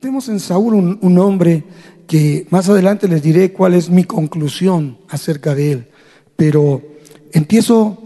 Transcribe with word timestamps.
Tenemos 0.00 0.28
en 0.28 0.38
Saúl 0.38 0.74
un, 0.74 0.98
un 1.02 1.18
hombre 1.18 1.64
que 2.06 2.46
más 2.50 2.68
adelante 2.68 3.08
les 3.08 3.20
diré 3.20 3.52
cuál 3.52 3.74
es 3.74 3.90
mi 3.90 4.04
conclusión 4.04 4.96
acerca 5.08 5.56
de 5.56 5.72
él, 5.72 5.88
pero 6.36 6.82
empiezo, 7.32 8.00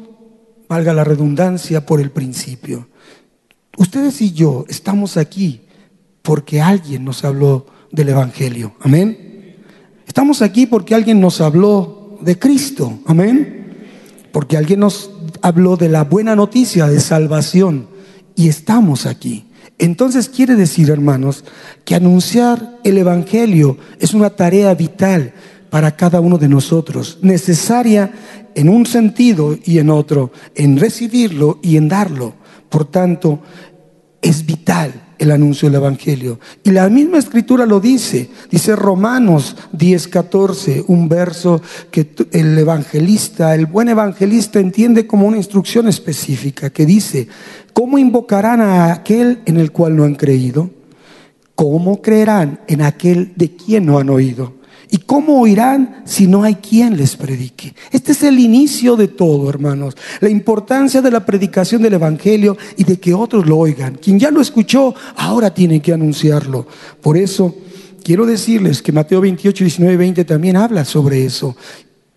valga 0.71 0.95
la 0.95 1.05
redundancia, 1.05 1.85
por 1.85 2.01
el 2.01 2.11
principio. 2.11 2.89
Ustedes 3.77 4.23
y 4.23 4.33
yo 4.33 4.65
estamos 4.71 5.19
aquí 5.19 5.67
porque 6.23 6.63
alguien 6.63 7.05
nos 7.05 7.25
habló 7.25 7.67
del 7.91 8.09
Evangelio. 8.09 8.73
Amén. 8.81 9.59
Estamos 10.07 10.41
aquí 10.41 10.65
porque 10.65 10.95
alguien 10.95 11.21
nos 11.21 11.43
habló 11.43 12.17
de 12.23 12.39
Cristo. 12.39 13.01
Amén. 13.05 13.67
Porque 14.33 14.57
alguien 14.57 14.81
nos 14.81 15.11
habló 15.43 15.77
de 15.77 15.91
la 15.91 16.05
buena 16.05 16.35
noticia 16.37 16.87
de 16.87 17.01
salvación. 17.01 17.89
Y 18.35 18.49
estamos 18.49 19.05
aquí. 19.05 19.45
Entonces 19.83 20.29
quiere 20.29 20.55
decir, 20.55 20.91
hermanos, 20.91 21.45
que 21.85 21.97
anunciar 21.97 22.79
el 22.85 22.99
Evangelio 22.99 23.79
es 23.99 24.15
una 24.15 24.31
tarea 24.31 24.73
vital 24.77 25.33
para 25.71 25.97
cada 25.97 26.21
uno 26.21 26.39
de 26.39 26.49
nosotros, 26.49 27.19
necesaria 27.21 28.13
en 28.55 28.69
un 28.69 28.87
sentido 28.87 29.59
y 29.65 29.81
en 29.81 29.91
otro, 29.91 30.31
en 30.55 30.79
recibirlo 30.79 31.59
y 31.63 31.79
en 31.79 31.89
darlo. 31.89 32.35
Por 32.69 32.85
tanto, 32.85 33.41
es 34.21 34.47
vital 34.47 35.02
el 35.19 35.31
anuncio 35.31 35.69
del 35.69 35.77
Evangelio. 35.77 36.41
Y 36.63 36.71
la 36.71 36.89
misma 36.89 37.19
escritura 37.19 37.67
lo 37.67 37.81
dice, 37.81 38.31
dice 38.51 38.77
Romanos 38.77 39.57
10, 39.73 40.09
14, 40.09 40.85
un 40.89 41.09
verso 41.09 41.61
que 41.91 42.11
el 42.33 42.59
evangelista, 42.59 43.55
el 43.55 43.67
buen 43.67 43.89
evangelista 43.89 44.61
entiende 44.61 45.07
como 45.07 45.27
una 45.27 45.37
instrucción 45.37 45.89
específica, 45.89 46.71
que 46.71 46.87
dice, 46.87 47.29
¿cómo 47.73 47.99
invocarán 47.99 48.61
a 48.61 48.93
aquel 48.93 49.41
en 49.47 49.57
el 49.57 49.73
cual 49.73 49.97
no 49.97 50.05
han 50.05 50.15
creído? 50.15 50.71
¿Cómo 51.55 52.01
creerán 52.03 52.61
en 52.67 52.83
aquel 52.83 53.33
de 53.37 53.55
quien 53.55 53.87
no 53.87 53.99
han 53.99 54.11
oído? 54.11 54.62
¿Y 54.93 54.99
cómo 54.99 55.41
oirán 55.41 56.03
si 56.05 56.27
no 56.27 56.43
hay 56.43 56.57
quien 56.57 56.99
les 56.99 57.17
predique? 57.17 57.75
Este 57.91 58.13
es 58.13 58.23
el 58.25 58.39
inicio 58.39 58.95
de 58.95 59.09
todo, 59.09 59.49
hermanos. 59.49 59.97
La 60.21 60.29
importancia 60.29 61.01
de 61.01 61.11
la 61.11 61.25
predicación 61.25 61.81
del 61.81 61.95
Evangelio 61.95 62.59
y 62.77 62.85
de 62.85 63.01
que 63.01 63.15
otros 63.15 63.47
lo 63.47 63.57
oigan. 63.57 63.95
Quien 63.95 64.19
ya 64.19 64.31
lo 64.31 64.43
escuchó, 64.43 64.95
ahora 65.17 65.55
tiene 65.55 65.81
que 65.81 65.95
anunciarlo. 65.95 66.67
Por 67.01 67.17
eso 67.17 67.57
quiero 68.05 68.27
decirles 68.27 68.83
que 68.83 68.93
Mateo 68.93 69.23
28, 69.23 69.65
19, 69.65 69.97
20 69.97 70.25
también 70.27 70.59
habla 70.59 70.85
sobre 70.85 71.25
eso. 71.25 71.57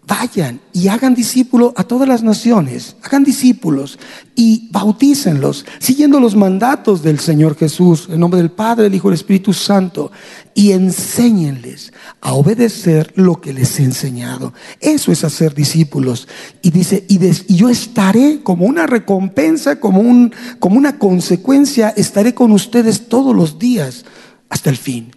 Vayan 0.05 0.59
y 0.73 0.89
hagan 0.89 1.15
discípulos 1.15 1.71
a 1.77 1.83
todas 1.85 2.09
las 2.09 2.23
naciones, 2.23 2.97
hagan 3.01 3.23
discípulos 3.23 3.97
y 4.35 4.67
bautícenlos, 4.69 5.65
siguiendo 5.79 6.19
los 6.19 6.35
mandatos 6.35 7.01
del 7.01 7.19
Señor 7.19 7.55
Jesús, 7.55 8.09
en 8.11 8.19
nombre 8.19 8.39
del 8.39 8.51
Padre, 8.51 8.83
del 8.83 8.95
Hijo 8.95 9.07
y 9.07 9.11
del 9.11 9.19
Espíritu 9.19 9.53
Santo, 9.53 10.11
y 10.57 10.71
enséñenles 10.71 11.91
a 12.21 12.33
obedecer 12.33 13.11
lo 13.15 13.41
que 13.41 13.53
les 13.53 13.77
he 13.77 13.83
enseñado. 13.83 14.53
Eso 14.79 15.11
es 15.11 15.25
hacer 15.25 15.53
discípulos. 15.53 16.29
Y 16.61 16.71
dice, 16.71 17.05
y, 17.09 17.19
y 17.23 17.55
yo 17.57 17.69
estaré 17.69 18.39
como 18.41 18.65
una 18.65 18.87
recompensa, 18.87 19.81
como, 19.81 19.99
un, 19.99 20.33
como 20.59 20.77
una 20.77 20.97
consecuencia, 20.97 21.89
estaré 21.89 22.33
con 22.33 22.53
ustedes 22.53 23.09
todos 23.09 23.35
los 23.35 23.59
días 23.59 24.05
hasta 24.49 24.69
el 24.69 24.77
fin. 24.77 25.11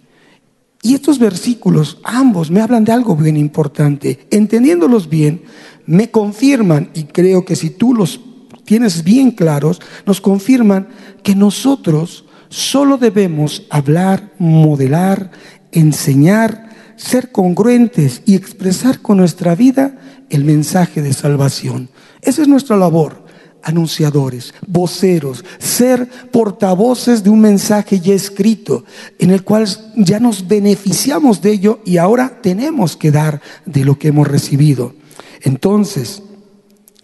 Y 0.81 0.93
estos 0.93 1.19
versículos, 1.19 1.99
ambos, 2.03 2.51
me 2.51 2.59
hablan 2.59 2.83
de 2.83 2.91
algo 2.91 3.15
bien 3.15 3.37
importante. 3.37 4.27
Entendiéndolos 4.31 5.07
bien, 5.07 5.43
me 5.85 6.11
confirman, 6.11 6.89
y 6.93 7.05
creo 7.05 7.45
que 7.45 7.55
si 7.55 7.69
tú 7.69 7.93
los 7.93 8.19
tienes 8.65 9.05
bien 9.05 9.31
claros, 9.31 9.79
nos 10.05 10.19
confirman 10.19 10.89
que 11.23 11.33
nosotros 11.33 12.25
solo 12.49 12.97
debemos 12.97 13.63
hablar, 13.69 14.31
modelar, 14.37 15.31
enseñar, 15.71 16.69
ser 16.95 17.31
congruentes 17.31 18.21
y 18.25 18.35
expresar 18.35 18.99
con 18.99 19.17
nuestra 19.17 19.55
vida 19.55 19.97
el 20.29 20.43
mensaje 20.43 21.01
de 21.01 21.13
salvación. 21.13 21.89
Esa 22.21 22.41
es 22.41 22.47
nuestra 22.47 22.75
labor 22.75 23.29
anunciadores, 23.61 24.53
voceros, 24.67 25.43
ser 25.57 26.07
portavoces 26.31 27.23
de 27.23 27.29
un 27.29 27.41
mensaje 27.41 27.99
ya 27.99 28.13
escrito, 28.13 28.85
en 29.17 29.31
el 29.31 29.43
cual 29.43 29.67
ya 29.95 30.19
nos 30.19 30.47
beneficiamos 30.47 31.41
de 31.41 31.51
ello 31.51 31.79
y 31.85 31.97
ahora 31.97 32.39
tenemos 32.41 32.95
que 32.95 33.11
dar 33.11 33.41
de 33.65 33.83
lo 33.83 33.99
que 33.99 34.09
hemos 34.09 34.27
recibido. 34.27 34.93
Entonces, 35.41 36.23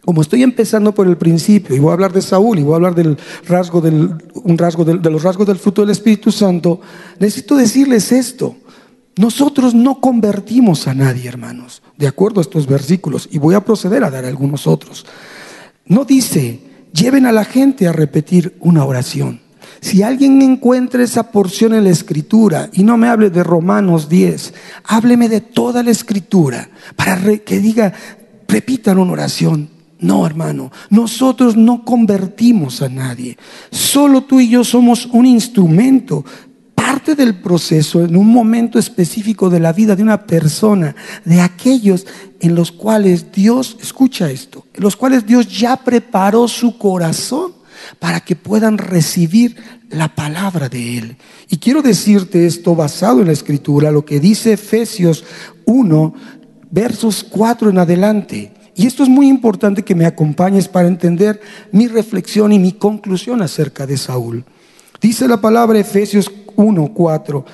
como 0.06 0.22
estoy 0.22 0.44
empezando 0.44 0.94
por 0.94 1.08
el 1.08 1.18
principio 1.18 1.76
y 1.76 1.80
voy 1.80 1.90
a 1.90 1.94
hablar 1.94 2.14
de 2.14 2.22
Saúl 2.22 2.60
y 2.60 2.64
voy 2.64 2.74
a 2.74 2.76
hablar 2.76 2.94
del 2.94 3.18
rasgo 3.48 3.82
del, 3.82 4.14
un 4.36 4.56
rasgo 4.56 4.86
de 4.86 5.10
los 5.10 5.24
rasgos 5.24 5.48
del 5.48 5.58
fruto 5.58 5.82
del 5.82 5.90
Espíritu 5.90 6.32
Santo, 6.32 6.80
necesito 7.20 7.56
decirles 7.56 8.12
esto. 8.12 8.56
Nosotros 9.18 9.74
no 9.74 10.00
convertimos 10.00 10.88
a 10.88 10.94
nadie, 10.94 11.28
hermanos, 11.28 11.82
de 11.98 12.08
acuerdo 12.08 12.40
a 12.40 12.44
estos 12.44 12.68
versículos, 12.68 13.28
y 13.32 13.40
voy 13.40 13.56
a 13.56 13.66
proceder 13.66 14.04
a 14.04 14.12
dar 14.12 14.26
algunos 14.26 14.68
otros. 14.68 15.08
No 15.88 16.06
dice, 16.06 16.60
lleven 16.94 17.26
a 17.26 17.32
la 17.32 17.46
gente 17.46 17.88
a 17.88 17.92
repetir 17.92 18.56
una 18.60 18.86
oración. 18.86 19.42
Si 19.82 20.04
alguien 20.04 20.40
encuentra 20.44 21.02
esa 21.02 21.32
porción 21.32 21.74
en 21.74 21.86
la 21.86 21.90
escritura, 21.90 22.70
y 22.74 22.84
no 22.84 22.98
me 22.98 23.08
hable 23.08 23.32
de 23.32 23.44
Romanos 23.44 24.08
10, 24.08 24.54
hábleme 24.84 25.30
de 25.30 25.42
toda 25.42 25.82
la 25.82 25.92
escritura, 25.92 26.70
para 26.96 27.18
que 27.40 27.60
diga, 27.60 27.94
repitan 28.48 29.00
una 29.00 29.14
oración. 29.14 29.75
No, 30.00 30.26
hermano, 30.26 30.72
nosotros 30.90 31.56
no 31.56 31.86
convertimos 31.86 32.82
a 32.82 32.90
nadie. 32.90 33.38
Solo 33.72 34.24
tú 34.24 34.40
y 34.40 34.50
yo 34.50 34.64
somos 34.64 35.06
un 35.06 35.26
instrumento 35.26 36.26
parte 36.76 37.16
del 37.16 37.36
proceso 37.36 38.04
en 38.04 38.16
un 38.16 38.28
momento 38.28 38.78
específico 38.78 39.50
de 39.50 39.60
la 39.60 39.74
vida 39.74 39.96
de 39.96 40.04
una 40.04 40.26
persona, 40.26 40.96
de 41.24 41.42
aquellos 41.42 42.06
en 42.40 42.56
los 42.56 42.72
cuales 42.72 43.32
Dios, 43.32 43.78
escucha 43.82 44.30
esto, 44.30 44.66
en 44.74 44.84
los 44.84 44.96
cuales 44.96 45.26
Dios 45.26 45.48
ya 45.48 45.78
preparó 45.78 46.48
su 46.48 46.78
corazón 46.78 47.54
para 48.00 48.20
que 48.20 48.36
puedan 48.36 48.78
recibir 48.78 49.56
la 49.90 50.14
palabra 50.14 50.70
de 50.70 50.98
Él. 50.98 51.18
Y 51.50 51.58
quiero 51.58 51.82
decirte 51.82 52.46
esto 52.46 52.76
basado 52.76 53.22
en 53.22 53.28
la 53.28 53.34
escritura, 53.34 53.92
lo 53.92 54.06
que 54.06 54.20
dice 54.20 54.54
Efesios 54.54 55.24
1, 55.66 56.14
versos 56.72 57.24
4 57.24 57.70
en 57.70 57.78
adelante. 57.78 58.55
Y 58.76 58.86
esto 58.86 59.04
es 59.04 59.10
muy 59.10 59.28
importante 59.28 59.84
que 59.84 59.96
me 59.96 60.06
acompañes 60.06 60.68
para 60.68 60.88
entender 60.88 61.40
mi 61.72 61.88
reflexión 61.88 62.52
y 62.52 62.60
mi 62.60 62.74
conclusión 62.74 63.42
acerca 63.42 63.88
de 63.88 63.98
Saúl. 63.98 64.44
Dice 65.02 65.28
la 65.28 65.40
palabra 65.40 65.80
Efesios 65.80 66.30
1, 66.56 66.92
4, 66.94 67.46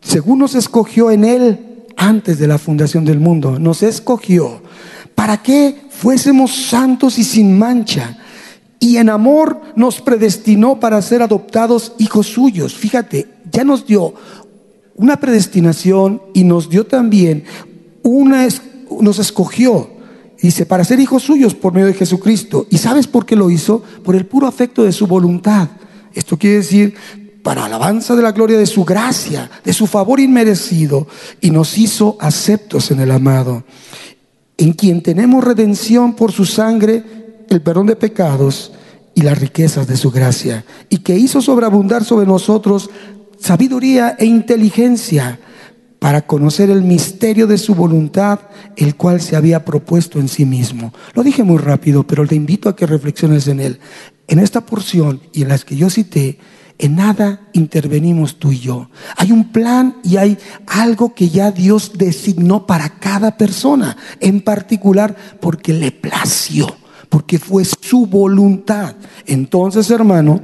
según 0.00 0.40
nos 0.40 0.54
escogió 0.54 1.10
en 1.10 1.24
Él 1.24 1.84
antes 1.96 2.38
de 2.38 2.48
la 2.48 2.58
fundación 2.58 3.04
del 3.04 3.20
mundo, 3.20 3.58
nos 3.58 3.82
escogió 3.82 4.62
para 5.14 5.42
que 5.42 5.82
fuésemos 5.90 6.52
santos 6.52 7.18
y 7.18 7.24
sin 7.24 7.56
mancha. 7.56 8.18
Y 8.80 8.96
en 8.96 9.10
amor 9.10 9.60
nos 9.76 10.00
predestinó 10.00 10.80
para 10.80 11.00
ser 11.02 11.22
adoptados 11.22 11.92
hijos 11.98 12.26
suyos. 12.26 12.74
Fíjate, 12.74 13.28
ya 13.52 13.62
nos 13.62 13.86
dio 13.86 14.14
una 14.96 15.18
predestinación 15.18 16.20
y 16.34 16.42
nos 16.42 16.68
dio 16.68 16.86
también 16.86 17.44
una, 18.02 18.48
nos 19.00 19.20
escogió, 19.20 19.90
dice, 20.48 20.66
para 20.66 20.84
ser 20.84 21.00
hijos 21.00 21.22
suyos 21.22 21.54
por 21.54 21.72
medio 21.72 21.86
de 21.86 21.94
Jesucristo. 21.94 22.66
¿Y 22.70 22.78
sabes 22.78 23.06
por 23.06 23.24
qué 23.24 23.36
lo 23.36 23.50
hizo? 23.50 23.82
Por 24.04 24.16
el 24.16 24.26
puro 24.26 24.46
afecto 24.46 24.82
de 24.82 24.92
su 24.92 25.06
voluntad. 25.06 25.68
Esto 26.12 26.36
quiere 26.36 26.56
decir 26.56 26.94
para 27.42 27.64
alabanza 27.64 28.14
de 28.14 28.22
la 28.22 28.32
gloria 28.32 28.58
de 28.58 28.66
su 28.66 28.84
gracia, 28.84 29.50
de 29.64 29.72
su 29.72 29.86
favor 29.86 30.20
inmerecido, 30.20 31.08
y 31.40 31.50
nos 31.50 31.76
hizo 31.76 32.16
aceptos 32.20 32.90
en 32.90 33.00
el 33.00 33.10
amado, 33.10 33.64
en 34.56 34.72
quien 34.72 35.02
tenemos 35.02 35.42
redención 35.42 36.14
por 36.14 36.30
su 36.30 36.44
sangre, 36.44 37.02
el 37.48 37.60
perdón 37.60 37.86
de 37.86 37.96
pecados 37.96 38.72
y 39.14 39.22
las 39.22 39.38
riquezas 39.38 39.86
de 39.88 39.96
su 39.96 40.10
gracia, 40.10 40.64
y 40.88 40.98
que 40.98 41.16
hizo 41.16 41.42
sobreabundar 41.42 42.04
sobre 42.04 42.26
nosotros 42.26 42.90
sabiduría 43.38 44.14
e 44.18 44.24
inteligencia 44.24 45.40
para 46.02 46.26
conocer 46.26 46.68
el 46.68 46.82
misterio 46.82 47.46
de 47.46 47.56
su 47.56 47.76
voluntad, 47.76 48.40
el 48.74 48.96
cual 48.96 49.20
se 49.20 49.36
había 49.36 49.64
propuesto 49.64 50.18
en 50.18 50.26
sí 50.26 50.44
mismo. 50.44 50.92
Lo 51.14 51.22
dije 51.22 51.44
muy 51.44 51.58
rápido, 51.58 52.04
pero 52.04 52.26
te 52.26 52.34
invito 52.34 52.68
a 52.68 52.74
que 52.74 52.86
reflexiones 52.86 53.46
en 53.46 53.60
él. 53.60 53.78
En 54.26 54.40
esta 54.40 54.66
porción 54.66 55.20
y 55.32 55.42
en 55.42 55.48
las 55.48 55.64
que 55.64 55.76
yo 55.76 55.90
cité, 55.90 56.40
en 56.80 56.96
nada 56.96 57.42
intervenimos 57.52 58.40
tú 58.40 58.50
y 58.50 58.58
yo. 58.58 58.90
Hay 59.16 59.30
un 59.30 59.52
plan 59.52 59.98
y 60.02 60.16
hay 60.16 60.38
algo 60.66 61.14
que 61.14 61.28
ya 61.28 61.52
Dios 61.52 61.92
designó 61.94 62.66
para 62.66 62.98
cada 62.98 63.36
persona, 63.36 63.96
en 64.18 64.40
particular 64.40 65.14
porque 65.38 65.72
le 65.72 65.92
plació, 65.92 66.66
porque 67.10 67.38
fue 67.38 67.64
su 67.64 68.06
voluntad. 68.06 68.96
Entonces, 69.24 69.88
hermano, 69.88 70.40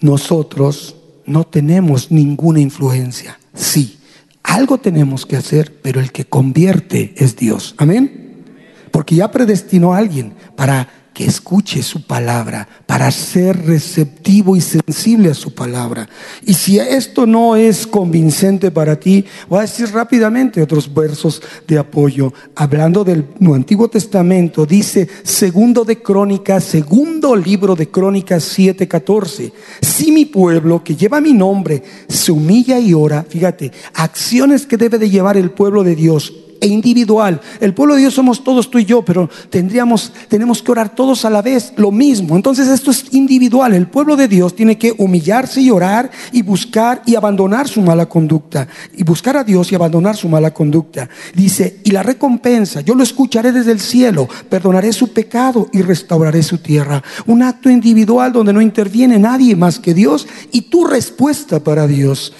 nosotros 0.00 0.94
no 1.26 1.42
tenemos 1.42 2.12
ninguna 2.12 2.60
influencia. 2.60 3.40
Sí, 3.58 3.98
algo 4.42 4.78
tenemos 4.78 5.26
que 5.26 5.36
hacer, 5.36 5.74
pero 5.82 6.00
el 6.00 6.12
que 6.12 6.24
convierte 6.24 7.12
es 7.16 7.36
Dios. 7.36 7.74
Amén. 7.76 8.44
Porque 8.90 9.16
ya 9.16 9.30
predestinó 9.30 9.92
a 9.92 9.98
alguien 9.98 10.32
para 10.56 10.88
que 11.18 11.24
escuche 11.24 11.82
su 11.82 12.02
palabra, 12.02 12.68
para 12.86 13.10
ser 13.10 13.66
receptivo 13.66 14.54
y 14.54 14.60
sensible 14.60 15.30
a 15.30 15.34
su 15.34 15.52
palabra. 15.52 16.08
Y 16.46 16.54
si 16.54 16.78
esto 16.78 17.26
no 17.26 17.56
es 17.56 17.88
convincente 17.88 18.70
para 18.70 19.00
ti, 19.00 19.24
voy 19.48 19.58
a 19.58 19.62
decir 19.62 19.90
rápidamente 19.90 20.62
otros 20.62 20.94
versos 20.94 21.42
de 21.66 21.76
apoyo. 21.76 22.32
Hablando 22.54 23.02
del 23.02 23.26
Antiguo 23.52 23.88
Testamento, 23.88 24.64
dice 24.64 25.08
segundo 25.24 25.84
de 25.84 26.00
Crónicas, 26.00 26.62
segundo 26.62 27.34
libro 27.34 27.74
de 27.74 27.90
Crónicas 27.90 28.56
7:14. 28.56 29.52
Si 29.82 30.12
mi 30.12 30.24
pueblo 30.24 30.84
que 30.84 30.94
lleva 30.94 31.20
mi 31.20 31.32
nombre 31.32 31.82
se 32.06 32.30
humilla 32.30 32.78
y 32.78 32.94
ora, 32.94 33.26
fíjate, 33.28 33.72
acciones 33.94 34.66
que 34.66 34.76
debe 34.76 34.98
de 34.98 35.10
llevar 35.10 35.36
el 35.36 35.50
pueblo 35.50 35.82
de 35.82 35.96
Dios 35.96 36.32
e 36.60 36.66
individual. 36.66 37.40
El 37.60 37.74
pueblo 37.74 37.94
de 37.94 38.00
Dios 38.00 38.14
somos 38.14 38.42
todos 38.42 38.70
tú 38.70 38.78
y 38.78 38.84
yo, 38.84 39.02
pero 39.02 39.28
tendríamos, 39.50 40.12
tenemos 40.28 40.62
que 40.62 40.72
orar 40.72 40.94
todos 40.94 41.24
a 41.24 41.30
la 41.30 41.42
vez, 41.42 41.72
lo 41.76 41.90
mismo. 41.90 42.36
Entonces 42.36 42.68
esto 42.68 42.90
es 42.90 43.06
individual. 43.12 43.74
El 43.74 43.86
pueblo 43.86 44.16
de 44.16 44.28
Dios 44.28 44.54
tiene 44.54 44.78
que 44.78 44.94
humillarse 44.98 45.60
y 45.60 45.70
orar 45.70 46.10
y 46.32 46.42
buscar 46.42 47.02
y 47.06 47.16
abandonar 47.16 47.68
su 47.68 47.80
mala 47.80 48.06
conducta. 48.06 48.68
Y 48.96 49.04
buscar 49.04 49.36
a 49.36 49.44
Dios 49.44 49.70
y 49.72 49.74
abandonar 49.74 50.16
su 50.16 50.28
mala 50.28 50.52
conducta. 50.52 51.08
Dice, 51.34 51.80
y 51.84 51.90
la 51.90 52.02
recompensa, 52.02 52.80
yo 52.80 52.94
lo 52.94 53.02
escucharé 53.02 53.52
desde 53.52 53.72
el 53.72 53.80
cielo, 53.80 54.28
perdonaré 54.48 54.92
su 54.92 55.12
pecado 55.12 55.68
y 55.72 55.82
restauraré 55.82 56.42
su 56.42 56.58
tierra. 56.58 57.02
Un 57.26 57.42
acto 57.42 57.70
individual 57.70 58.32
donde 58.32 58.52
no 58.52 58.60
interviene 58.60 59.18
nadie 59.18 59.56
más 59.56 59.78
que 59.78 59.94
Dios 59.94 60.26
y 60.52 60.62
tu 60.62 60.84
respuesta 60.84 61.60
para 61.60 61.86
Dios. 61.86 62.32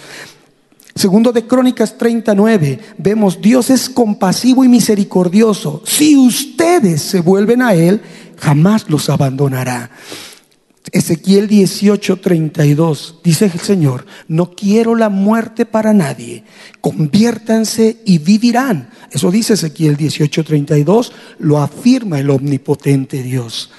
Segundo 0.99 1.31
de 1.31 1.47
Crónicas 1.47 1.97
39, 1.97 2.81
vemos 2.99 3.41
Dios 3.41 3.71
es 3.71 3.89
compasivo 3.89 4.65
y 4.65 4.69
misericordioso. 4.69 5.81
Si 5.87 6.17
ustedes 6.17 7.03
se 7.03 7.21
vuelven 7.21 7.63
a 7.63 7.73
Él, 7.73 8.03
jamás 8.37 8.91
los 8.91 9.09
abandonará. 9.09 9.93
Ezequiel 10.91 11.49
18:32 11.49 13.21
dice 13.23 13.45
el 13.45 13.61
Señor, 13.61 14.07
no 14.27 14.57
quiero 14.57 14.97
la 14.97 15.09
muerte 15.09 15.67
para 15.67 15.93
nadie, 15.93 16.43
conviértanse 16.81 17.99
y 18.05 18.19
vivirán. 18.19 18.91
Eso 19.13 19.31
dice 19.31 19.55
Ezequiel 19.55 19.97
18:32, 19.97 21.13
lo 21.39 21.59
afirma 21.59 22.19
el 22.19 22.29
omnipotente 22.29 23.23
Dios. 23.23 23.71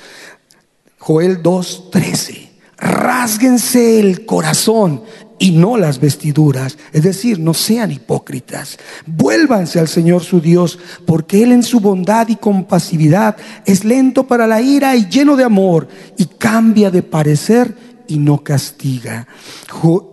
Joel 0.98 1.44
2:13, 1.44 2.48
rásguense 2.78 4.00
el 4.00 4.26
corazón 4.26 5.02
y 5.40 5.52
no 5.52 5.78
las 5.78 6.00
vestiduras. 6.00 6.78
Es 6.94 7.04
decir, 7.04 7.40
no 7.40 7.54
sean 7.54 7.92
hipócritas. 7.92 8.78
Vuélvanse 9.06 9.80
al 9.80 9.88
Señor 9.88 10.24
su 10.24 10.42
Dios, 10.42 10.78
porque 11.06 11.42
Él 11.42 11.52
en 11.52 11.64
su 11.64 11.80
bondad 11.80 12.28
y 12.28 12.36
compasividad 12.36 13.38
es 13.66 13.84
lento 13.84 14.28
para 14.28 14.46
la 14.46 14.62
ira 14.62 14.96
y 14.96 15.08
lleno 15.08 15.36
de 15.36 15.46
amor, 15.46 15.88
y 16.18 16.26
cambia 16.26 16.92
de 16.92 17.02
parecer 17.02 17.90
y 18.10 18.18
no 18.18 18.44
castiga. 18.44 19.28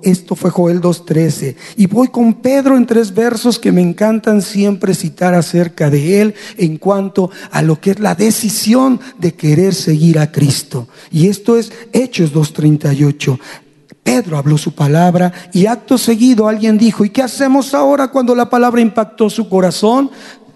Esto 0.03 0.37
fue 0.37 0.51
Joel 0.51 0.81
2.13. 0.81 1.57
Y 1.77 1.87
voy 1.87 2.09
con 2.09 2.35
Pedro 2.35 2.77
en 2.77 2.87
tres 2.87 3.13
versos 3.13 3.59
que 3.59 3.73
me 3.73 3.81
encantan 3.81 4.43
siempre 4.43 4.95
citar 4.95 5.35
acerca 5.35 5.91
de 5.91 6.21
él 6.21 6.35
en 6.59 6.77
cuanto 6.77 7.31
a 7.51 7.63
lo 7.63 7.81
que 7.81 7.93
es 7.93 7.99
la 7.99 8.15
decisión 8.15 9.01
de 9.19 9.35
querer 9.35 9.75
seguir 9.75 10.19
a 10.19 10.31
Cristo. 10.31 10.89
Y 11.11 11.29
esto 11.29 11.57
es 11.57 11.73
Hechos 11.93 12.35
2.38. 12.35 13.39
Pedro 14.07 14.39
habló 14.39 14.57
su 14.57 14.73
palabra 14.73 15.33
y 15.53 15.67
acto 15.67 15.99
seguido 15.99 16.47
alguien 16.47 16.79
dijo, 16.79 17.05
¿y 17.05 17.11
qué 17.11 17.25
hacemos 17.25 17.75
ahora 17.75 18.07
cuando 18.07 18.37
la 18.37 18.49
palabra 18.49 18.81
impactó 18.81 19.29
su 19.29 19.49
corazón? 19.49 20.13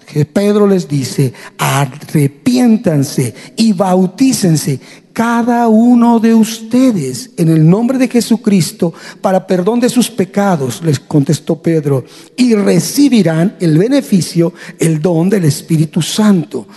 Que 0.06 0.24
Pedro 0.24 0.68
les 0.68 0.86
dice, 0.86 1.32
arrepiéntanse 1.58 3.34
y 3.56 3.72
bautícense 3.72 4.78
cada 5.12 5.66
uno 5.66 6.20
de 6.20 6.32
ustedes 6.32 7.32
en 7.36 7.48
el 7.48 7.68
nombre 7.68 7.98
de 7.98 8.06
Jesucristo 8.06 8.94
para 9.20 9.48
perdón 9.48 9.80
de 9.80 9.88
sus 9.88 10.08
pecados, 10.08 10.80
les 10.84 11.00
contestó 11.00 11.60
Pedro, 11.60 12.04
y 12.36 12.54
recibirán 12.54 13.56
el 13.58 13.76
beneficio, 13.76 14.54
el 14.78 15.02
don 15.02 15.28
del 15.28 15.44
Espíritu 15.44 16.02
Santo. 16.02 16.68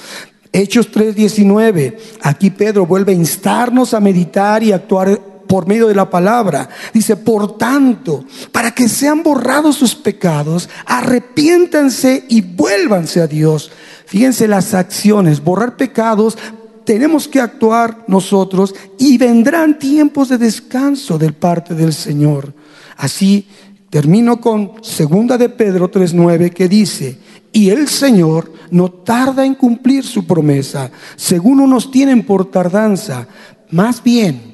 Hechos 0.52 0.90
3:19, 0.92 1.98
aquí 2.24 2.50
Pedro 2.50 2.88
vuelve 2.88 3.12
a 3.12 3.16
instarnos 3.16 3.94
a 3.94 4.00
meditar 4.00 4.64
y 4.64 4.72
actuar 4.72 5.33
por 5.54 5.68
medio 5.68 5.88
de 5.88 5.94
la 5.94 6.10
palabra. 6.10 6.68
Dice, 6.96 7.16
por 7.16 7.60
tanto, 7.60 8.26
para 8.52 8.72
que 8.72 8.90
sean 8.90 9.22
borrados 9.22 9.76
sus 9.76 9.94
pecados, 9.94 10.68
arrepiéntanse 10.84 12.26
y 12.28 12.42
vuélvanse 12.42 13.22
a 13.22 13.28
Dios. 13.28 13.70
Fíjense 14.08 14.48
las 14.48 14.74
acciones, 14.74 15.44
borrar 15.44 15.78
pecados, 15.78 16.40
tenemos 16.86 17.28
que 17.28 17.40
actuar 17.40 18.04
nosotros 18.08 18.74
y 18.98 19.20
vendrán 19.20 19.78
tiempos 19.78 20.30
de 20.30 20.40
descanso 20.40 21.20
del 21.20 21.34
parte 21.34 21.76
del 21.76 21.94
Señor. 21.94 22.52
Así 22.98 23.46
termino 23.92 24.42
con 24.42 24.72
segunda 24.82 25.38
de 25.38 25.50
Pedro 25.50 25.92
3:9 25.92 26.50
que 26.50 26.68
dice, 26.68 27.20
y 27.52 27.70
el 27.70 27.90
Señor 27.90 28.52
no 28.72 28.90
tarda 28.90 29.46
en 29.46 29.54
cumplir 29.54 30.04
su 30.04 30.26
promesa, 30.26 30.90
según 31.16 31.60
unos 31.60 31.92
tienen 31.92 32.26
por 32.26 32.50
tardanza, 32.50 33.28
más 33.70 34.02
bien 34.02 34.53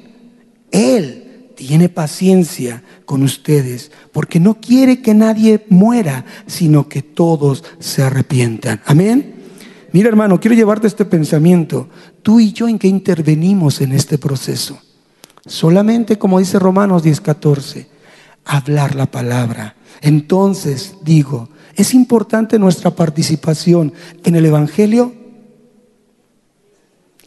él 0.70 1.52
tiene 1.56 1.88
paciencia 1.88 2.82
con 3.04 3.22
ustedes 3.22 3.90
porque 4.12 4.40
no 4.40 4.60
quiere 4.60 5.02
que 5.02 5.12
nadie 5.12 5.66
muera, 5.68 6.24
sino 6.46 6.88
que 6.88 7.02
todos 7.02 7.64
se 7.78 8.02
arrepientan. 8.02 8.80
Amén. 8.86 9.34
Mira 9.92 10.08
hermano, 10.08 10.40
quiero 10.40 10.54
llevarte 10.54 10.86
este 10.86 11.04
pensamiento. 11.04 11.88
Tú 12.22 12.40
y 12.40 12.52
yo 12.52 12.68
en 12.68 12.78
qué 12.78 12.88
intervenimos 12.88 13.80
en 13.80 13.92
este 13.92 14.18
proceso. 14.18 14.80
Solamente, 15.44 16.18
como 16.18 16.38
dice 16.38 16.58
Romanos 16.58 17.02
10:14, 17.02 17.88
hablar 18.44 18.94
la 18.94 19.06
palabra. 19.06 19.76
Entonces, 20.00 20.94
digo, 21.02 21.48
¿es 21.74 21.92
importante 21.92 22.58
nuestra 22.58 22.94
participación 22.94 23.92
en 24.24 24.36
el 24.36 24.46
Evangelio? 24.46 25.12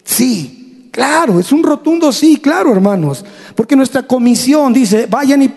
Sí, 0.03 0.62
Claro, 0.93 1.39
es 1.39 1.51
un 1.51 1.63
rotundo 1.63 2.11
sí, 2.11 2.37
claro, 2.37 2.71
hermanos. 2.71 3.25
Porque 3.55 3.75
nuestra 3.75 4.03
comisión 4.03 4.71
dice, 4.71 5.07
vayan 5.07 5.41
y 5.41 5.51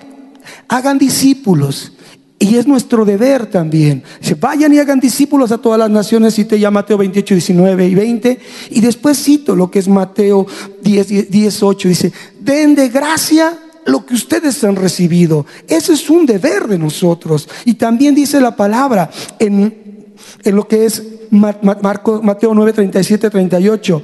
hagan 0.67 0.99
discípulos. 0.99 1.93
Y 2.39 2.57
es 2.57 2.67
nuestro 2.67 3.05
deber 3.05 3.45
también. 3.45 4.03
Dice, 4.19 4.35
vayan 4.35 4.73
y 4.73 4.79
hagan 4.79 4.99
discípulos 4.99 5.53
a 5.53 5.59
todas 5.59 5.79
las 5.79 5.91
naciones, 5.91 6.35
cite 6.35 6.59
ya 6.59 6.71
Mateo 6.71 6.97
28, 6.97 7.35
19 7.35 7.87
y 7.87 7.95
20. 7.95 8.41
Y 8.71 8.81
después 8.81 9.23
cito 9.23 9.55
lo 9.55 9.71
que 9.71 9.79
es 9.79 9.89
Mateo 9.89 10.47
10, 10.83 11.31
18. 11.31 11.87
Dice, 11.87 12.13
den 12.41 12.75
de 12.75 12.89
gracia 12.89 13.59
lo 13.85 14.07
que 14.07 14.15
ustedes 14.15 14.65
han 14.65 14.77
recibido. 14.77 15.45
Ese 15.69 15.93
es 15.93 16.09
un 16.09 16.25
deber 16.25 16.67
de 16.67 16.79
nosotros. 16.79 17.47
Y 17.67 17.75
también 17.75 18.15
dice 18.15 18.41
la 18.41 18.57
palabra 18.57 19.11
en, 19.39 20.15
en 20.43 20.57
lo 20.57 20.67
que 20.67 20.87
es 20.87 21.03
Marco, 21.29 22.23
Mateo 22.23 22.55
9, 22.55 22.73
37, 22.73 23.29
38 23.29 24.03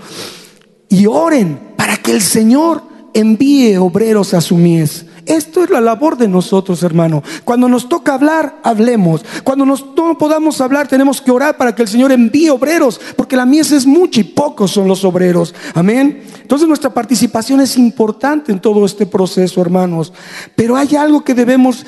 y 0.93 1.07
oren 1.07 1.59
para 1.75 1.97
que 1.97 2.13
el 2.13 2.21
Señor 2.21 2.83
envíe 3.15 3.77
obreros 3.79 4.35
a 4.35 4.43
su 4.43 4.57
mies. 4.57 5.07
Esto 5.25 5.65
es 5.65 5.71
la 5.71 5.81
labor 5.81 6.19
de 6.19 6.29
nosotros, 6.29 6.83
hermano. 6.83 7.23
Cuando 7.45 7.67
nos 7.67 7.89
toca 7.89 8.13
hablar, 8.13 8.59
hablemos. 8.63 9.25
Cuando 9.43 9.65
nos, 9.65 9.87
no 9.97 10.19
podamos 10.19 10.61
hablar, 10.61 10.89
tenemos 10.89 11.23
que 11.23 11.31
orar 11.31 11.57
para 11.57 11.75
que 11.75 11.81
el 11.81 11.89
Señor 11.89 12.13
envíe 12.13 12.51
obreros, 12.51 13.01
porque 13.17 13.37
la 13.37 13.47
mies 13.47 13.73
es 13.73 13.87
mucha 13.87 14.21
y 14.21 14.25
pocos 14.25 14.73
son 14.73 14.87
los 14.87 15.03
obreros. 15.03 15.55
Amén. 15.75 16.25
Entonces 16.43 16.69
nuestra 16.69 16.93
participación 16.93 17.61
es 17.63 17.79
importante 17.79 18.53
en 18.53 18.61
todo 18.61 18.85
este 18.85 19.07
proceso, 19.07 19.63
hermanos. 19.63 20.13
Pero 20.55 20.77
hay 20.77 20.95
algo 20.95 21.25
que 21.25 21.35
debemos 21.35 21.87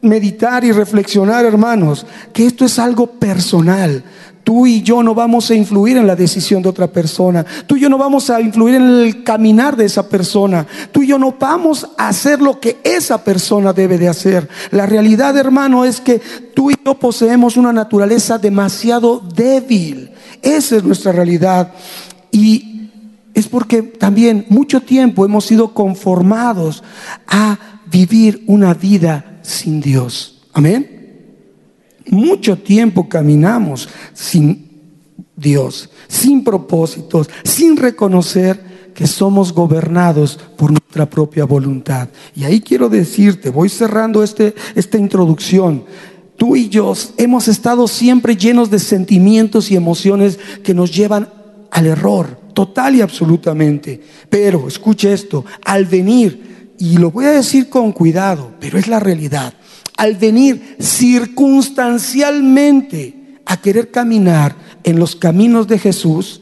meditar 0.00 0.64
y 0.64 0.70
reflexionar, 0.70 1.44
hermanos, 1.44 2.06
que 2.32 2.46
esto 2.46 2.64
es 2.64 2.78
algo 2.78 3.06
personal. 3.08 4.04
Tú 4.48 4.66
y 4.66 4.80
yo 4.80 5.02
no 5.02 5.14
vamos 5.14 5.50
a 5.50 5.54
influir 5.54 5.98
en 5.98 6.06
la 6.06 6.16
decisión 6.16 6.62
de 6.62 6.70
otra 6.70 6.86
persona. 6.86 7.44
Tú 7.66 7.76
y 7.76 7.80
yo 7.80 7.90
no 7.90 7.98
vamos 7.98 8.30
a 8.30 8.40
influir 8.40 8.76
en 8.76 8.82
el 8.84 9.22
caminar 9.22 9.76
de 9.76 9.84
esa 9.84 10.08
persona. 10.08 10.66
Tú 10.90 11.02
y 11.02 11.08
yo 11.08 11.18
no 11.18 11.34
vamos 11.38 11.86
a 11.98 12.08
hacer 12.08 12.40
lo 12.40 12.58
que 12.58 12.78
esa 12.82 13.22
persona 13.22 13.74
debe 13.74 13.98
de 13.98 14.08
hacer. 14.08 14.48
La 14.70 14.86
realidad, 14.86 15.36
hermano, 15.36 15.84
es 15.84 16.00
que 16.00 16.18
tú 16.54 16.70
y 16.70 16.76
yo 16.82 16.94
poseemos 16.94 17.58
una 17.58 17.74
naturaleza 17.74 18.38
demasiado 18.38 19.20
débil. 19.20 20.12
Esa 20.40 20.76
es 20.76 20.82
nuestra 20.82 21.12
realidad. 21.12 21.74
Y 22.30 22.88
es 23.34 23.48
porque 23.48 23.82
también 23.82 24.46
mucho 24.48 24.80
tiempo 24.80 25.26
hemos 25.26 25.44
sido 25.44 25.74
conformados 25.74 26.82
a 27.26 27.58
vivir 27.84 28.44
una 28.46 28.72
vida 28.72 29.40
sin 29.42 29.82
Dios. 29.82 30.40
Amén. 30.54 30.97
Mucho 32.10 32.56
tiempo 32.58 33.08
caminamos 33.08 33.88
sin 34.14 34.68
Dios, 35.36 35.90
sin 36.08 36.42
propósitos, 36.42 37.28
sin 37.44 37.76
reconocer 37.76 38.92
que 38.94 39.06
somos 39.06 39.52
gobernados 39.52 40.38
por 40.56 40.70
nuestra 40.70 41.08
propia 41.08 41.44
voluntad. 41.44 42.08
Y 42.34 42.44
ahí 42.44 42.60
quiero 42.60 42.88
decirte, 42.88 43.50
voy 43.50 43.68
cerrando 43.68 44.22
este, 44.22 44.54
esta 44.74 44.98
introducción. 44.98 45.84
Tú 46.36 46.56
y 46.56 46.68
yo 46.68 46.92
hemos 47.16 47.46
estado 47.46 47.86
siempre 47.86 48.36
llenos 48.36 48.70
de 48.70 48.78
sentimientos 48.78 49.70
y 49.70 49.76
emociones 49.76 50.38
que 50.64 50.74
nos 50.74 50.94
llevan 50.94 51.28
al 51.70 51.86
error 51.86 52.40
total 52.54 52.96
y 52.96 53.02
absolutamente. 53.02 54.00
Pero, 54.28 54.66
escuche 54.66 55.12
esto, 55.12 55.44
al 55.64 55.84
venir, 55.84 56.74
y 56.76 56.96
lo 56.96 57.12
voy 57.12 57.26
a 57.26 57.30
decir 57.30 57.68
con 57.68 57.92
cuidado, 57.92 58.52
pero 58.58 58.78
es 58.78 58.88
la 58.88 58.98
realidad, 58.98 59.54
al 59.98 60.14
venir 60.14 60.76
circunstancialmente 60.80 63.40
a 63.44 63.58
querer 63.58 63.90
caminar 63.90 64.56
en 64.84 64.98
los 64.98 65.14
caminos 65.16 65.66
de 65.66 65.78
Jesús, 65.78 66.40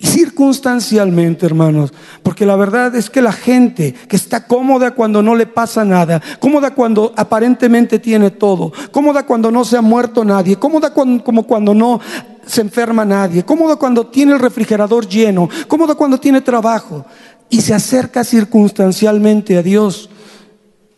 circunstancialmente, 0.00 1.44
hermanos, 1.44 1.92
porque 2.22 2.46
la 2.46 2.56
verdad 2.56 2.96
es 2.96 3.10
que 3.10 3.20
la 3.20 3.32
gente 3.32 3.92
que 4.08 4.16
está 4.16 4.46
cómoda 4.46 4.92
cuando 4.92 5.22
no 5.22 5.34
le 5.34 5.44
pasa 5.46 5.84
nada, 5.84 6.22
cómoda 6.40 6.74
cuando 6.74 7.12
aparentemente 7.16 7.98
tiene 7.98 8.30
todo, 8.30 8.72
cómoda 8.90 9.26
cuando 9.26 9.50
no 9.50 9.62
se 9.64 9.76
ha 9.76 9.82
muerto 9.82 10.24
nadie, 10.24 10.56
cómoda 10.56 10.94
como 10.94 11.42
cuando 11.42 11.74
no 11.74 12.00
se 12.46 12.62
enferma 12.62 13.04
nadie, 13.04 13.44
cómoda 13.44 13.76
cuando 13.76 14.06
tiene 14.06 14.32
el 14.32 14.40
refrigerador 14.40 15.06
lleno, 15.06 15.50
cómoda 15.68 15.94
cuando 15.94 16.18
tiene 16.18 16.40
trabajo 16.40 17.04
y 17.50 17.60
se 17.60 17.74
acerca 17.74 18.24
circunstancialmente 18.24 19.58
a 19.58 19.62
Dios, 19.62 20.08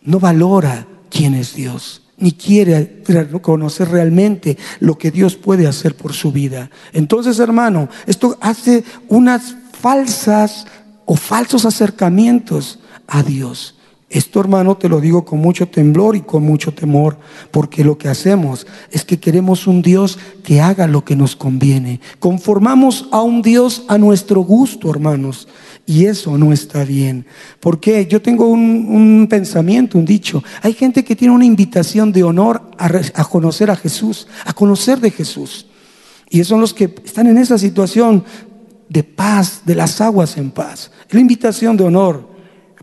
no 0.01 0.17
valora 0.19 0.87
quién 1.17 1.33
es 1.33 1.55
Dios 1.55 2.01
ni 2.19 2.31
quiere 2.31 3.03
conocer 3.41 3.89
realmente 3.89 4.57
lo 4.79 4.97
que 4.97 5.11
Dios 5.11 5.35
puede 5.35 5.67
hacer 5.67 5.95
por 5.95 6.13
su 6.13 6.31
vida. 6.31 6.71
Entonces, 6.93 7.39
hermano, 7.39 7.89
esto 8.07 8.37
hace 8.41 8.83
unas 9.07 9.55
falsas 9.79 10.65
o 11.05 11.15
falsos 11.15 11.65
acercamientos 11.65 12.79
a 13.07 13.21
Dios. 13.21 13.76
Esto, 14.09 14.39
hermano, 14.39 14.77
te 14.77 14.87
lo 14.87 15.01
digo 15.01 15.25
con 15.25 15.39
mucho 15.39 15.67
temblor 15.67 16.15
y 16.15 16.21
con 16.21 16.41
mucho 16.41 16.73
temor, 16.73 17.17
porque 17.51 17.83
lo 17.83 17.97
que 17.97 18.07
hacemos 18.07 18.65
es 18.89 19.03
que 19.03 19.19
queremos 19.19 19.67
un 19.67 19.81
Dios 19.81 20.17
que 20.45 20.61
haga 20.61 20.87
lo 20.87 21.03
que 21.03 21.17
nos 21.17 21.35
conviene. 21.35 21.99
Conformamos 22.19 23.09
a 23.11 23.21
un 23.21 23.41
Dios 23.41 23.83
a 23.89 23.97
nuestro 23.97 24.41
gusto, 24.41 24.89
hermanos. 24.89 25.49
Y 25.85 26.05
eso 26.05 26.37
no 26.37 26.53
está 26.53 26.85
bien. 26.85 27.25
Porque 27.59 28.07
yo 28.07 28.21
tengo 28.21 28.47
un, 28.47 29.27
pensamiento, 29.29 29.97
un 29.97 30.05
dicho. 30.05 30.41
Hay 30.61 30.73
gente 30.73 31.03
que 31.03 31.15
tiene 31.15 31.33
una 31.33 31.45
invitación 31.45 32.13
de 32.13 32.23
honor 32.23 32.61
a, 32.77 32.85
a, 32.85 33.25
conocer 33.25 33.69
a 33.69 33.75
Jesús, 33.75 34.27
a 34.45 34.53
conocer 34.53 35.01
de 35.01 35.11
Jesús. 35.11 35.67
Y 36.29 36.41
son 36.45 36.61
los 36.61 36.73
que 36.73 36.95
están 37.03 37.27
en 37.27 37.37
esa 37.37 37.57
situación 37.57 38.23
de 38.87 39.03
paz, 39.03 39.63
de 39.65 39.75
las 39.75 39.99
aguas 39.99 40.37
en 40.37 40.51
paz. 40.51 40.91
Es 41.09 41.13
la 41.13 41.19
invitación 41.19 41.75
de 41.75 41.83
honor. 41.83 42.36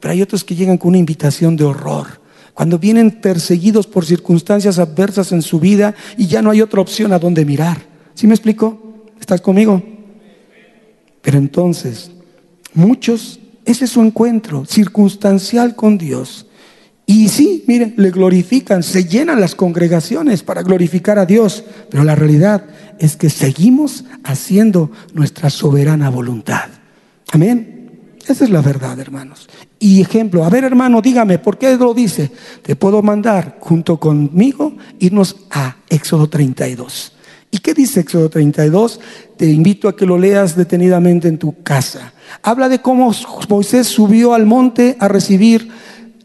Pero 0.05 0.13
hay 0.13 0.21
otros 0.21 0.45
que 0.45 0.55
llegan 0.55 0.77
con 0.77 0.91
una 0.91 0.99
invitación 0.99 1.57
de 1.57 1.65
horror. 1.65 2.21
Cuando 2.53 2.79
vienen 2.79 3.23
perseguidos 3.23 3.87
por 3.87 4.05
circunstancias 4.05 4.79
adversas 4.79 5.33
en 5.33 5.41
su 5.41 5.59
vida 5.59 5.95
y 6.19 6.27
ya 6.27 6.43
no 6.43 6.51
hay 6.51 6.61
otra 6.61 6.83
opción 6.83 7.15
a 7.15 7.19
donde 7.19 7.47
mirar. 7.47 7.79
¿Sí 8.13 8.27
me 8.27 8.35
explico? 8.35 9.07
¿Estás 9.19 9.41
conmigo? 9.41 9.83
Pero 11.23 11.39
entonces 11.39 12.11
Muchos, 12.75 13.41
ese 13.65 13.87
es 13.87 13.93
su 13.93 14.03
encuentro 14.03 14.67
circunstancial 14.67 15.75
con 15.75 15.97
Dios. 15.97 16.49
Y 17.07 17.31
sí, 17.31 17.65
miren, 17.67 17.95
le 17.97 18.11
glorifican, 18.11 18.83
se 18.83 19.07
llenan 19.07 19.41
las 19.41 19.55
congregaciones 19.55 20.43
para 20.43 20.63
glorificar 20.63 21.19
a 21.19 21.25
Dios, 21.25 21.65
pero 21.91 22.05
la 22.05 22.15
realidad 22.15 22.67
es 22.99 23.17
que 23.17 23.31
seguimos 23.31 24.05
haciendo 24.23 24.91
nuestra 25.15 25.49
soberana 25.49 26.11
voluntad. 26.11 26.69
Amén. 27.33 27.74
Esa 28.27 28.45
es 28.45 28.51
la 28.51 28.63
verdad, 28.63 28.99
hermanos. 28.99 29.49
Y 29.79 30.01
ejemplo, 30.01 30.45
a 30.45 30.51
ver 30.51 30.65
hermano, 30.65 31.03
dígame, 31.03 31.39
¿por 31.39 31.59
qué 31.59 31.77
lo 31.77 31.93
dice? 31.93 32.31
Te 32.63 32.75
puedo 32.75 33.03
mandar 33.03 33.59
junto 33.61 33.99
conmigo 34.01 34.77
irnos 34.99 35.37
a 35.51 35.77
Éxodo 35.89 36.29
32. 36.29 37.13
¿Y 37.51 37.59
qué 37.59 37.75
dice 37.75 38.01
Éxodo 38.01 38.31
32? 38.31 38.99
Te 39.37 39.47
invito 39.47 39.89
a 39.89 39.95
que 39.95 40.07
lo 40.07 40.19
leas 40.19 40.57
detenidamente 40.57 41.29
en 41.29 41.39
tu 41.39 41.63
casa. 41.63 42.15
Habla 42.43 42.69
de 42.69 42.81
cómo 42.81 43.13
Moisés 43.49 43.87
subió 43.87 44.35
al 44.35 44.47
monte 44.47 44.97
a 44.99 45.09
recibir 45.09 45.71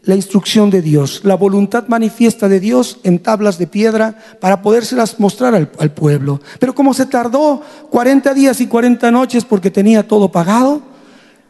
la 0.04 0.16
instrucción 0.16 0.70
de 0.70 0.80
Dios, 0.80 1.20
la 1.24 1.36
voluntad 1.36 1.84
manifiesta 1.86 2.48
de 2.48 2.58
Dios 2.58 2.98
en 3.04 3.18
tablas 3.18 3.58
de 3.58 3.66
piedra 3.66 4.16
para 4.40 4.62
podérselas 4.62 5.20
mostrar 5.20 5.54
al, 5.54 5.70
al, 5.78 5.92
pueblo. 5.92 6.40
Pero 6.58 6.74
como 6.74 6.94
se 6.94 7.04
tardó 7.04 7.62
40 7.90 8.32
días 8.32 8.60
y 8.62 8.66
40 8.66 9.10
noches 9.10 9.44
porque 9.44 9.70
tenía 9.70 10.08
todo 10.08 10.32
pagado, 10.32 10.89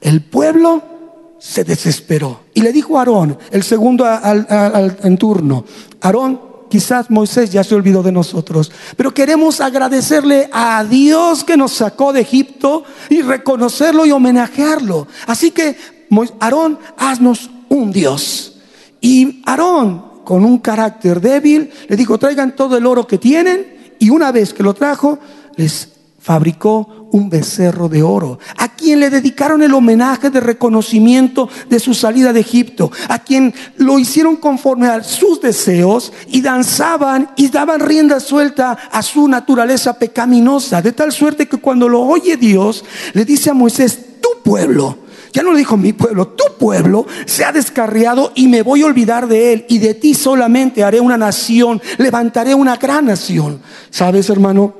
el 0.00 0.23
pueblo 0.23 0.83
se 1.38 1.64
desesperó. 1.64 2.40
Y 2.54 2.61
le 2.61 2.73
dijo 2.73 2.97
a 2.97 3.00
Aarón, 3.00 3.38
el 3.50 3.62
segundo 3.62 4.07
en 5.02 5.16
turno, 5.16 5.64
Aarón, 6.00 6.40
quizás 6.69 7.11
Moisés 7.11 7.50
ya 7.50 7.64
se 7.64 7.75
olvidó 7.75 8.02
de 8.02 8.12
nosotros, 8.12 8.71
pero 8.97 9.12
queremos 9.12 9.61
agradecerle 9.61 10.49
a 10.52 10.85
Dios 10.85 11.42
que 11.42 11.57
nos 11.57 11.73
sacó 11.73 12.12
de 12.12 12.21
Egipto 12.21 12.85
y 13.09 13.23
reconocerlo 13.23 14.07
y 14.07 14.12
homenajearlo. 14.12 15.09
Así 15.26 15.50
que, 15.50 15.76
Aarón, 16.38 16.78
haznos 16.97 17.50
un 17.69 17.90
Dios. 17.90 18.59
Y 19.00 19.42
Aarón, 19.47 20.11
con 20.25 20.45
un 20.45 20.59
carácter 20.59 21.21
débil, 21.21 21.71
le 21.88 21.97
dijo, 21.97 22.19
traigan 22.19 22.54
todo 22.54 22.76
el 22.76 22.87
oro 22.87 23.07
que 23.07 23.19
tienen 23.19 23.95
y 23.99 24.11
una 24.11 24.30
vez 24.30 24.54
que 24.54 24.62
lo 24.62 24.75
trajo, 24.75 25.19
les 25.57 25.89
fabricó 26.20 27.08
un 27.12 27.30
becerro 27.30 27.88
de 27.88 28.02
oro, 28.02 28.38
a 28.56 28.68
quien 28.68 29.00
le 29.00 29.10
dedicaron 29.10 29.62
el 29.62 29.74
homenaje 29.74 30.30
de 30.30 30.40
reconocimiento 30.40 31.48
de 31.68 31.80
su 31.80 31.94
salida 31.94 32.32
de 32.32 32.40
Egipto, 32.40 32.92
a 33.08 33.18
quien 33.20 33.54
lo 33.76 33.98
hicieron 33.98 34.36
conforme 34.36 34.86
a 34.86 35.02
sus 35.02 35.40
deseos 35.40 36.12
y 36.28 36.40
danzaban 36.40 37.30
y 37.36 37.48
daban 37.48 37.80
rienda 37.80 38.20
suelta 38.20 38.78
a 38.92 39.02
su 39.02 39.26
naturaleza 39.28 39.98
pecaminosa, 39.98 40.82
de 40.82 40.92
tal 40.92 41.10
suerte 41.10 41.48
que 41.48 41.56
cuando 41.56 41.88
lo 41.88 42.02
oye 42.02 42.36
Dios, 42.36 42.84
le 43.14 43.24
dice 43.24 43.50
a 43.50 43.54
Moisés, 43.54 43.98
tu 44.20 44.42
pueblo, 44.44 44.98
ya 45.32 45.42
no 45.42 45.52
le 45.52 45.58
dijo 45.58 45.76
mi 45.76 45.92
pueblo, 45.92 46.28
tu 46.28 46.44
pueblo 46.58 47.06
se 47.24 47.44
ha 47.44 47.52
descarriado 47.52 48.32
y 48.34 48.48
me 48.48 48.62
voy 48.62 48.82
a 48.82 48.86
olvidar 48.86 49.26
de 49.26 49.52
él 49.52 49.64
y 49.68 49.78
de 49.78 49.94
ti 49.94 50.14
solamente 50.14 50.84
haré 50.84 51.00
una 51.00 51.16
nación, 51.16 51.80
levantaré 51.98 52.54
una 52.54 52.76
gran 52.76 53.06
nación. 53.06 53.60
¿Sabes, 53.90 54.28
hermano? 54.28 54.79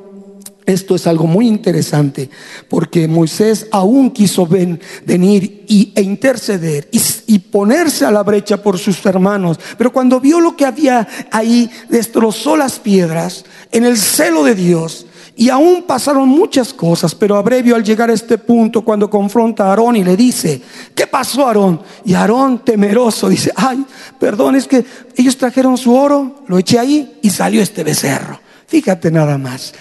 Esto 0.71 0.95
es 0.95 1.07
algo 1.09 1.27
muy 1.27 1.49
interesante 1.49 2.31
porque 2.69 3.09
Moisés 3.09 3.67
aún 3.73 4.11
quiso 4.11 4.47
venir 4.47 5.65
y, 5.67 5.93
e 5.97 6.03
interceder 6.03 6.89
y, 6.93 7.39
ponerse 7.41 8.05
a 8.05 8.13
la 8.13 8.23
brecha 8.23 8.63
por 8.63 8.79
sus 8.79 9.05
hermanos. 9.05 9.59
Pero 9.77 9.93
cuando 9.93 10.21
vio 10.21 10.41
lo 10.41 10.57
que 10.57 10.65
había 10.65 11.09
ahí, 11.33 11.69
destrozó 11.89 12.57
las 12.57 12.79
piedras 12.79 13.45
en 13.73 13.85
el 13.85 13.97
celo 13.97 14.45
de 14.45 14.55
Dios. 14.55 15.07
Y 15.37 15.49
aún 15.49 15.85
pasaron 15.85 16.29
muchas 16.29 16.73
cosas, 16.73 17.15
pero 17.15 17.37
abrevio 17.37 17.75
al 17.75 17.83
llegar 17.83 18.11
a 18.11 18.13
este 18.13 18.39
punto, 18.39 18.83
cuando 18.83 19.11
confronta 19.11 19.65
a 19.65 19.71
Aarón 19.71 19.97
y 19.97 20.05
le 20.05 20.17
dice, 20.17 20.61
¿qué 20.95 21.07
pasó 21.07 21.47
Aarón? 21.47 21.81
Y 22.05 22.15
Aarón 22.15 22.65
temeroso 22.65 23.29
dice, 23.29 23.51
ay, 23.57 23.85
perdón, 24.19 24.55
es 24.55 24.69
que 24.69 24.85
ellos 25.17 25.37
trajeron 25.37 25.79
su 25.79 25.95
oro, 25.95 26.45
lo 26.47 26.59
eché 26.59 26.79
ahí 26.79 27.19
y 27.23 27.31
salió 27.31 27.63
este 27.63 27.83
becerro. 27.83 28.39
Fíjate 28.69 29.11
nada 29.11 29.37
más 29.39 29.73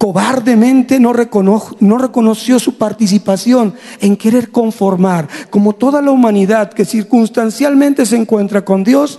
cobardemente 0.00 0.98
no, 0.98 1.12
no, 1.12 1.98
reconoció 1.98 2.58
su 2.58 2.78
participación 2.78 3.74
en 4.00 4.16
querer 4.16 4.50
conformar, 4.50 5.28
como 5.50 5.74
toda 5.74 6.00
la 6.00 6.10
humanidad 6.10 6.72
que 6.72 6.86
circunstancialmente 6.86 8.06
se 8.06 8.16
encuentra 8.16 8.64
con 8.64 8.82
Dios, 8.82 9.18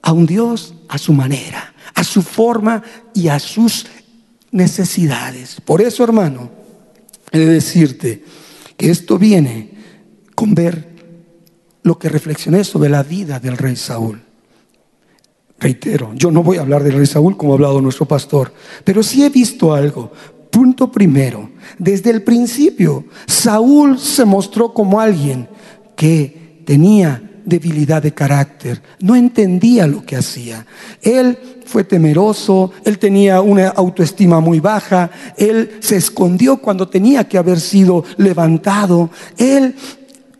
a 0.00 0.12
un 0.12 0.24
Dios 0.24 0.76
a 0.88 0.98
su 0.98 1.12
manera, 1.12 1.74
a 1.96 2.04
su 2.04 2.22
forma 2.22 2.84
y 3.12 3.26
a 3.26 3.40
sus 3.40 3.86
necesidades. 4.52 5.60
Por 5.62 5.82
eso, 5.82 6.04
hermano, 6.04 6.48
he 7.32 7.40
de 7.40 7.46
decirte 7.46 8.24
que 8.76 8.92
esto 8.92 9.18
viene 9.18 9.72
con 10.36 10.54
ver 10.54 10.90
lo 11.82 11.98
que 11.98 12.08
reflexioné 12.08 12.62
sobre 12.62 12.88
la 12.88 13.02
vida 13.02 13.40
del 13.40 13.58
rey 13.58 13.74
Saúl. 13.74 14.27
Reitero, 15.60 16.12
yo 16.14 16.30
no 16.30 16.42
voy 16.42 16.58
a 16.58 16.60
hablar 16.60 16.84
del 16.84 16.94
rey 16.94 17.06
Saúl 17.06 17.36
como 17.36 17.52
ha 17.52 17.56
hablado 17.56 17.80
nuestro 17.80 18.06
pastor, 18.06 18.52
pero 18.84 19.02
sí 19.02 19.24
he 19.24 19.28
visto 19.28 19.74
algo. 19.74 20.12
Punto 20.50 20.90
primero, 20.90 21.50
desde 21.78 22.10
el 22.10 22.22
principio, 22.22 23.04
Saúl 23.26 23.98
se 23.98 24.24
mostró 24.24 24.72
como 24.72 25.00
alguien 25.00 25.48
que 25.96 26.62
tenía 26.64 27.22
debilidad 27.44 28.02
de 28.02 28.12
carácter, 28.12 28.82
no 29.00 29.16
entendía 29.16 29.86
lo 29.86 30.04
que 30.04 30.16
hacía. 30.16 30.66
Él 31.02 31.38
fue 31.64 31.82
temeroso, 31.82 32.72
él 32.84 32.98
tenía 32.98 33.40
una 33.40 33.68
autoestima 33.68 34.38
muy 34.40 34.60
baja, 34.60 35.10
él 35.36 35.78
se 35.80 35.96
escondió 35.96 36.58
cuando 36.58 36.88
tenía 36.88 37.24
que 37.24 37.38
haber 37.38 37.58
sido 37.58 38.04
levantado, 38.16 39.10
él 39.38 39.74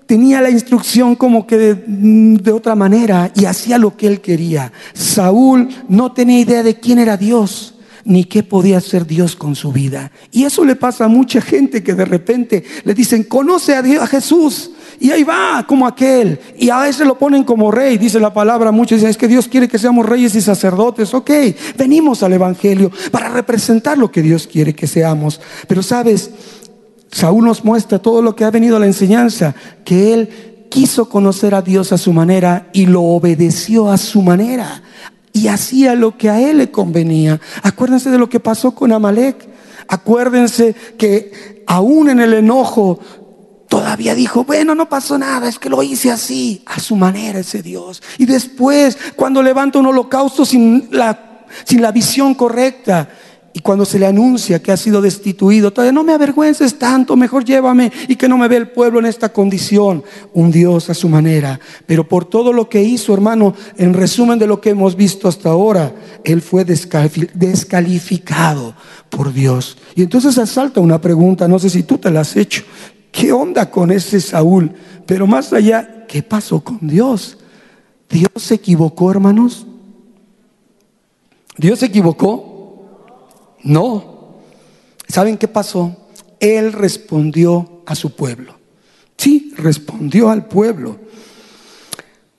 tenía 0.09 0.41
la 0.41 0.49
instrucción 0.49 1.15
como 1.15 1.47
que 1.47 1.85
mm, 1.87 2.37
de, 2.37 2.51
otra 2.51 2.75
manera 2.75 3.31
y 3.35 3.45
hacía 3.45 3.77
lo 3.77 3.95
que 3.95 4.07
él 4.07 4.23
quería. 4.23 4.73
Saúl 4.95 5.69
no 5.87 6.13
tenía 6.13 6.41
idea 6.41 6.63
de 6.63 6.81
quién 6.81 6.99
era 6.99 7.19
Dios 7.19 7.75
ni 8.07 8.25
qué 8.25 8.43
podía 8.43 8.79
hacer 8.79 9.07
Dios 9.07 9.37
con 9.37 9.55
su 9.55 9.71
vida. 9.71 10.11
Y 10.33 10.45
eso 10.45 10.65
le 10.65 10.77
pasa 10.77 11.05
a 11.05 11.09
mucha 11.09 11.43
gente 11.43 11.83
que 11.83 11.95
de 11.95 12.07
repente 12.07 12.65
le 12.85 12.95
dicen, 12.95 13.25
conoce 13.25 13.75
a, 13.75 13.83
Dios, 13.83 14.03
a 14.03 14.07
Jesús. 14.07 14.71
Y 14.99 15.11
ahí 15.11 15.25
va, 15.25 15.67
como 15.69 15.87
aquel. 15.87 16.41
Y 16.57 16.71
a 16.71 16.81
veces 16.81 17.07
lo 17.07 17.19
ponen 17.19 17.45
como 17.45 17.71
rey, 17.71 17.99
dice 17.99 18.19
la 18.19 18.33
palabra. 18.33 18.73
Muchos 18.73 18.97
dicen, 18.97 19.11
es 19.11 19.19
que 19.19 19.29
Dios 19.29 19.47
quiere 19.47 19.69
que 19.69 19.79
seamos 19.79 20.07
reyes 20.07 20.35
y 20.35 20.41
sacerdotes. 20.41 21.13
Ok, 21.13 21.31
venimos 21.77 22.23
al 22.23 22.33
Evangelio 22.33 22.91
para 23.11 23.29
representar 23.29 23.99
lo 23.99 24.11
que 24.11 24.23
Dios 24.23 24.47
quiere 24.47 24.75
que 24.75 24.87
seamos. 24.87 25.39
Pero 25.67 25.83
sabes, 25.83 26.31
Saúl 27.11 27.45
nos 27.45 27.65
muestra 27.65 27.99
todo 27.99 28.23
lo 28.23 28.37
que 28.37 28.45
ha 28.45 28.51
venido 28.51 28.77
a 28.77 28.81
la 28.81 28.87
enseñanza, 28.87 29.55
que 29.85 30.15
él 30.15 30.67
quiso 30.71 31.09
conocer 31.09 31.55
a 31.55 31.63
Dios 31.63 31.93
a 31.93 31.99
su 31.99 32.13
manera 32.13 32.69
y 32.73 32.87
lo 32.87 33.03
obedeció 33.03 33.91
a 33.91 33.97
su 33.97 34.23
manera 34.23 34.83
y 35.33 35.49
hacía 35.49 35.95
lo 35.95 36.17
que 36.17 36.31
a 36.31 36.41
él 36.41 36.59
le 36.59 36.71
convenía. 36.71 37.41
Acuérdense 37.63 38.11
de 38.11 38.19
lo 38.19 38.29
que 38.29 38.41
pasó 38.41 38.75
con 38.75 38.93
Amalek. 38.93 39.49
Acuérdense 39.87 40.75
que 40.99 41.65
aún 41.67 42.11
en 42.11 42.21
el 42.21 42.35
enojo 42.35 42.99
todavía 43.69 44.15
dijo, 44.15 44.45
bueno, 44.45 44.75
no 44.75 44.89
pasó 44.89 45.19
nada, 45.19 45.49
es 45.49 45.59
que 45.59 45.69
lo 45.69 45.83
hice 45.83 46.11
así, 46.11 46.63
a 46.67 46.81
su 46.81 46.97
manera 46.97 47.39
ese 47.39 47.63
Dios. 47.63 48.03
Y 48.19 48.27
después, 48.27 48.99
cuando 49.15 49.43
levanta 49.43 49.79
un 49.79 49.87
holocausto 49.87 50.45
sin 50.45 50.89
la, 50.91 51.47
sin 51.65 51.83
la 51.83 51.93
visión 51.93 52.35
correcta, 52.35 53.09
y 53.59 53.61
cuando 53.61 53.85
se 53.85 53.99
le 53.99 54.07
anuncia 54.07 54.63
que 54.63 54.71
ha 54.71 54.77
sido 54.77 55.03
destituido, 55.03 55.73
todavía 55.73 55.91
no 55.91 56.05
me 56.05 56.13
avergüences 56.13 56.79
tanto, 56.79 57.17
mejor 57.17 57.45
llévame 57.45 57.91
y 58.07 58.15
que 58.15 58.29
no 58.29 58.39
me 58.39 58.47
ve 58.47 58.55
el 58.55 58.71
pueblo 58.71 59.01
en 59.01 59.07
esta 59.07 59.33
condición. 59.33 60.05
Un 60.33 60.53
Dios 60.53 60.89
a 60.91 60.95
su 60.95 61.09
manera. 61.09 61.59
Pero 61.85 62.07
por 62.07 62.25
todo 62.25 62.53
lo 62.53 62.69
que 62.69 62.85
hizo, 62.85 63.13
hermano, 63.13 63.57
en 63.77 63.95
resumen 63.95 64.39
de 64.39 64.47
lo 64.47 64.61
que 64.61 64.71
hemos 64.71 64.95
visto 64.95 65.27
hasta 65.27 65.49
ahora, 65.49 65.93
él 66.23 66.41
fue 66.41 66.65
descalificado 66.65 68.77
por 69.11 69.33
Dios. 69.33 69.77
Y 69.97 70.03
entonces 70.03 70.39
asalta 70.39 70.79
una 70.79 71.01
pregunta, 71.01 71.49
no 71.49 71.59
sé 71.59 71.69
si 71.69 71.83
tú 71.83 71.99
te 71.99 72.13
la 72.13 72.21
has 72.21 72.37
hecho. 72.37 72.63
¿Qué 73.11 73.33
onda 73.33 73.69
con 73.69 73.91
ese 73.91 74.21
Saúl? 74.21 74.71
Pero 75.05 75.27
más 75.27 75.53
allá, 75.53 76.05
¿qué 76.07 76.23
pasó 76.23 76.61
con 76.61 76.79
Dios? 76.83 77.39
¿Dios 78.09 78.31
se 78.37 78.55
equivocó, 78.55 79.11
hermanos? 79.11 79.67
¿Dios 81.57 81.81
se 81.81 81.87
equivocó? 81.87 82.55
No. 83.63 84.39
¿Saben 85.09 85.37
qué 85.37 85.49
pasó? 85.49 85.97
Él 86.41 86.73
respondió 86.73 87.83
a 87.87 87.95
su 87.95 88.15
pueblo. 88.15 88.57
Sí, 89.17 89.53
respondió 89.57 90.31
al 90.31 90.47
pueblo. 90.47 90.99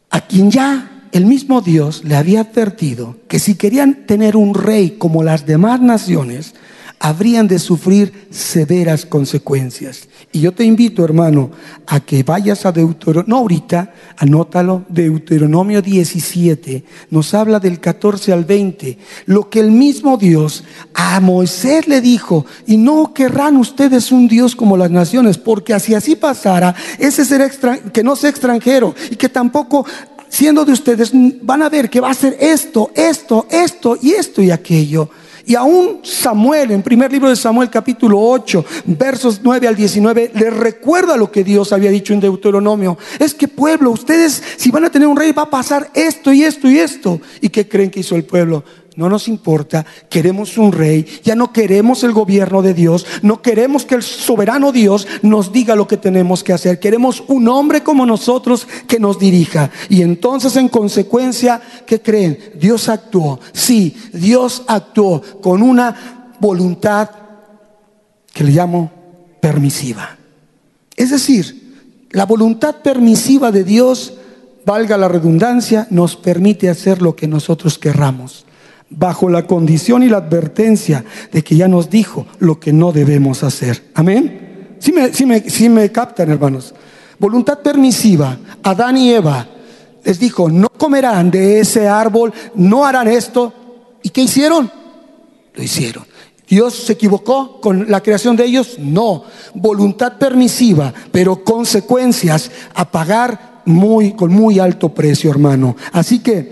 A 0.09 0.21
quien 0.21 0.49
ya 0.49 1.07
el 1.11 1.25
mismo 1.25 1.61
Dios 1.61 2.03
le 2.03 2.15
había 2.15 2.41
advertido 2.41 3.17
que 3.27 3.39
si 3.39 3.55
querían 3.55 4.05
tener 4.05 4.37
un 4.37 4.53
rey 4.53 4.91
como 4.91 5.23
las 5.23 5.45
demás 5.45 5.81
naciones, 5.81 6.53
habrían 6.99 7.47
de 7.47 7.59
sufrir 7.59 8.27
severas 8.29 9.05
consecuencias. 9.05 10.09
Y 10.31 10.41
yo 10.41 10.51
te 10.51 10.65
invito, 10.65 11.03
hermano, 11.03 11.49
a 11.87 12.01
que 12.01 12.23
vayas 12.23 12.65
a 12.65 12.71
Deuteronomio, 12.71 13.29
no 13.29 13.37
ahorita, 13.37 13.93
anótalo, 14.17 14.83
Deuteronomio 14.89 15.81
17, 15.81 16.83
nos 17.09 17.33
habla 17.33 17.59
del 17.59 17.79
14 17.79 18.33
al 18.33 18.43
20, 18.43 18.97
lo 19.25 19.49
que 19.49 19.61
el 19.61 19.71
mismo 19.71 20.17
Dios 20.17 20.65
a 20.93 21.19
Moisés 21.21 21.87
le 21.87 22.01
dijo, 22.01 22.45
y 22.67 22.77
no 22.77 23.13
querrán 23.13 23.55
ustedes 23.57 24.11
un 24.11 24.27
Dios 24.27 24.55
como 24.55 24.77
las 24.77 24.91
naciones, 24.91 25.37
porque 25.37 25.73
así 25.73 25.95
así 25.95 26.15
pasara, 26.15 26.75
ese 26.99 27.23
ser 27.23 27.49
que 27.93 28.03
no 28.03 28.15
sea 28.15 28.29
extranjero 28.29 28.93
y 29.09 29.15
que 29.15 29.29
tampoco 29.29 29.85
siendo 30.27 30.63
de 30.63 30.73
ustedes 30.73 31.11
van 31.41 31.63
a 31.63 31.69
ver 31.69 31.89
que 31.89 32.01
va 32.01 32.11
a 32.11 32.13
ser 32.13 32.37
esto, 32.39 32.91
esto, 32.93 33.47
esto 33.49 33.97
y 34.01 34.11
esto 34.11 34.41
y 34.41 34.51
aquello. 34.51 35.09
Y 35.49 35.55
aún 35.55 36.01
Samuel, 36.03 36.69
en 36.69 36.83
primer 36.83 37.11
libro 37.11 37.27
de 37.27 37.35
Samuel 37.35 37.71
capítulo 37.71 38.19
8, 38.21 38.63
versos 38.85 39.41
9 39.41 39.67
al 39.67 39.75
19, 39.75 40.33
le 40.35 40.51
recuerda 40.51 41.17
lo 41.17 41.31
que 41.31 41.43
Dios 41.43 41.73
había 41.73 41.89
dicho 41.89 42.13
en 42.13 42.19
Deuteronomio. 42.19 42.99
Es 43.17 43.33
que 43.33 43.47
pueblo, 43.47 43.89
ustedes 43.89 44.43
si 44.57 44.69
van 44.69 44.85
a 44.85 44.91
tener 44.91 45.07
un 45.07 45.17
rey 45.17 45.31
va 45.31 45.41
a 45.41 45.49
pasar 45.49 45.89
esto 45.95 46.31
y 46.31 46.43
esto 46.43 46.69
y 46.69 46.77
esto. 46.77 47.19
¿Y 47.41 47.49
qué 47.49 47.67
creen 47.67 47.89
que 47.89 48.01
hizo 48.01 48.15
el 48.15 48.25
pueblo? 48.25 48.63
No 48.99 49.07
nos 49.07 49.29
importa, 49.29 49.85
queremos 50.09 50.57
un 50.57 50.73
rey, 50.73 51.05
ya 51.23 51.33
no 51.33 51.53
queremos 51.53 52.03
el 52.03 52.11
gobierno 52.11 52.61
de 52.61 52.73
Dios, 52.73 53.05
no 53.21 53.41
queremos 53.41 53.85
que 53.85 53.95
el 53.95 54.03
soberano 54.03 54.73
Dios 54.73 55.07
nos 55.21 55.53
diga 55.53 55.77
lo 55.77 55.87
que 55.87 55.95
tenemos 55.95 56.43
que 56.43 56.51
hacer, 56.51 56.81
queremos 56.81 57.23
un 57.29 57.47
hombre 57.47 57.81
como 57.81 58.05
nosotros 58.05 58.67
que 58.89 58.99
nos 58.99 59.17
dirija. 59.17 59.71
Y 59.87 60.01
entonces 60.01 60.57
en 60.57 60.67
consecuencia, 60.67 61.61
¿qué 61.85 62.01
creen? 62.01 62.39
Dios 62.59 62.89
actuó, 62.89 63.39
sí, 63.53 63.95
Dios 64.11 64.63
actuó 64.67 65.21
con 65.39 65.61
una 65.61 66.33
voluntad 66.41 67.09
que 68.33 68.43
le 68.43 68.51
llamo 68.51 68.91
permisiva. 69.39 70.17
Es 70.97 71.11
decir, 71.11 71.73
la 72.11 72.25
voluntad 72.25 72.75
permisiva 72.83 73.49
de 73.49 73.63
Dios, 73.63 74.15
valga 74.65 74.97
la 74.97 75.07
redundancia, 75.07 75.87
nos 75.89 76.17
permite 76.17 76.69
hacer 76.69 77.01
lo 77.01 77.15
que 77.15 77.29
nosotros 77.29 77.79
querramos 77.79 78.45
bajo 78.89 79.29
la 79.29 79.45
condición 79.45 80.03
y 80.03 80.09
la 80.09 80.17
advertencia 80.17 81.05
de 81.31 81.43
que 81.43 81.55
ya 81.55 81.67
nos 81.67 81.89
dijo 81.89 82.25
lo 82.39 82.59
que 82.59 82.73
no 82.73 82.91
debemos 82.91 83.43
hacer. 83.43 83.83
Amén. 83.93 84.77
Si 84.79 84.91
me, 84.91 85.11
me, 85.25 85.69
me 85.69 85.91
captan, 85.91 86.31
hermanos. 86.31 86.73
Voluntad 87.19 87.59
permisiva. 87.59 88.37
Adán 88.63 88.97
y 88.97 89.11
Eva 89.11 89.47
les 90.03 90.19
dijo, 90.19 90.49
no 90.49 90.69
comerán 90.69 91.29
de 91.29 91.59
ese 91.59 91.87
árbol, 91.87 92.33
no 92.55 92.85
harán 92.85 93.07
esto. 93.07 93.53
¿Y 94.01 94.09
qué 94.09 94.21
hicieron? 94.21 94.71
Lo 95.53 95.63
hicieron. 95.63 96.05
¿Dios 96.47 96.73
se 96.73 96.93
equivocó 96.93 97.61
con 97.61 97.91
la 97.91 98.01
creación 98.01 98.35
de 98.35 98.45
ellos? 98.45 98.77
No. 98.79 99.23
Voluntad 99.53 100.17
permisiva, 100.17 100.93
pero 101.11 101.43
consecuencias 101.43 102.49
a 102.73 102.89
pagar 102.89 103.61
muy, 103.65 104.13
con 104.13 104.31
muy 104.31 104.57
alto 104.57 104.89
precio, 104.89 105.29
hermano. 105.29 105.75
Así 105.91 106.19
que 106.19 106.51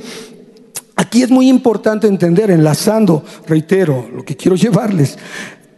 Aquí 0.97 1.21
es 1.21 1.29
muy 1.29 1.47
importante 1.47 2.07
entender, 2.07 2.49
enlazando, 2.49 3.23
reitero, 3.45 4.09
lo 4.13 4.25
que 4.25 4.35
quiero 4.35 4.55
llevarles 4.55 5.17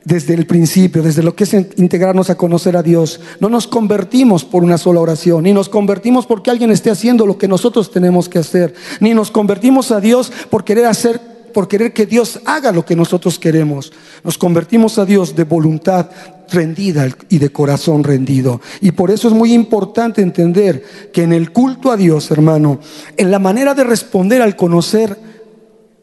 desde 0.05 0.34
el 0.34 0.47
principio, 0.47 1.03
desde 1.03 1.21
lo 1.21 1.36
que 1.36 1.43
es 1.43 1.53
integrarnos 1.53 2.29
a 2.29 2.36
conocer 2.36 2.77
a 2.77 2.82
Dios. 2.82 3.19
No 3.39 3.49
nos 3.49 3.67
convertimos 3.67 4.45
por 4.45 4.63
una 4.63 4.77
sola 4.77 5.01
oración, 5.01 5.43
ni 5.43 5.53
nos 5.53 5.67
convertimos 5.67 6.25
porque 6.25 6.49
alguien 6.49 6.71
esté 6.71 6.89
haciendo 6.89 7.25
lo 7.25 7.38
que 7.38 7.49
nosotros 7.49 7.91
tenemos 7.91 8.29
que 8.29 8.39
hacer, 8.39 8.73
ni 9.01 9.13
nos 9.13 9.29
convertimos 9.29 9.91
a 9.91 9.99
Dios 9.99 10.32
por 10.49 10.63
querer 10.63 10.86
hacer 10.86 11.19
por 11.49 11.67
querer 11.67 11.93
que 11.93 12.05
Dios 12.05 12.39
haga 12.45 12.71
lo 12.71 12.85
que 12.85 12.95
nosotros 12.95 13.39
queremos. 13.39 13.91
Nos 14.23 14.38
convertimos 14.38 14.97
a 14.97 15.05
Dios 15.05 15.35
de 15.35 15.43
voluntad 15.43 16.09
rendida 16.51 17.07
y 17.29 17.38
de 17.38 17.51
corazón 17.51 18.03
rendido. 18.03 18.62
Y 18.81 18.91
por 18.91 19.12
eso 19.12 19.27
es 19.27 19.33
muy 19.33 19.53
importante 19.53 20.21
entender 20.21 20.83
que 21.13 21.23
en 21.23 21.33
el 21.33 21.51
culto 21.51 21.91
a 21.91 21.97
Dios, 21.97 22.31
hermano, 22.31 22.79
en 23.17 23.31
la 23.31 23.39
manera 23.39 23.73
de 23.73 23.83
responder 23.83 24.41
al 24.41 24.55
conocer, 24.55 25.17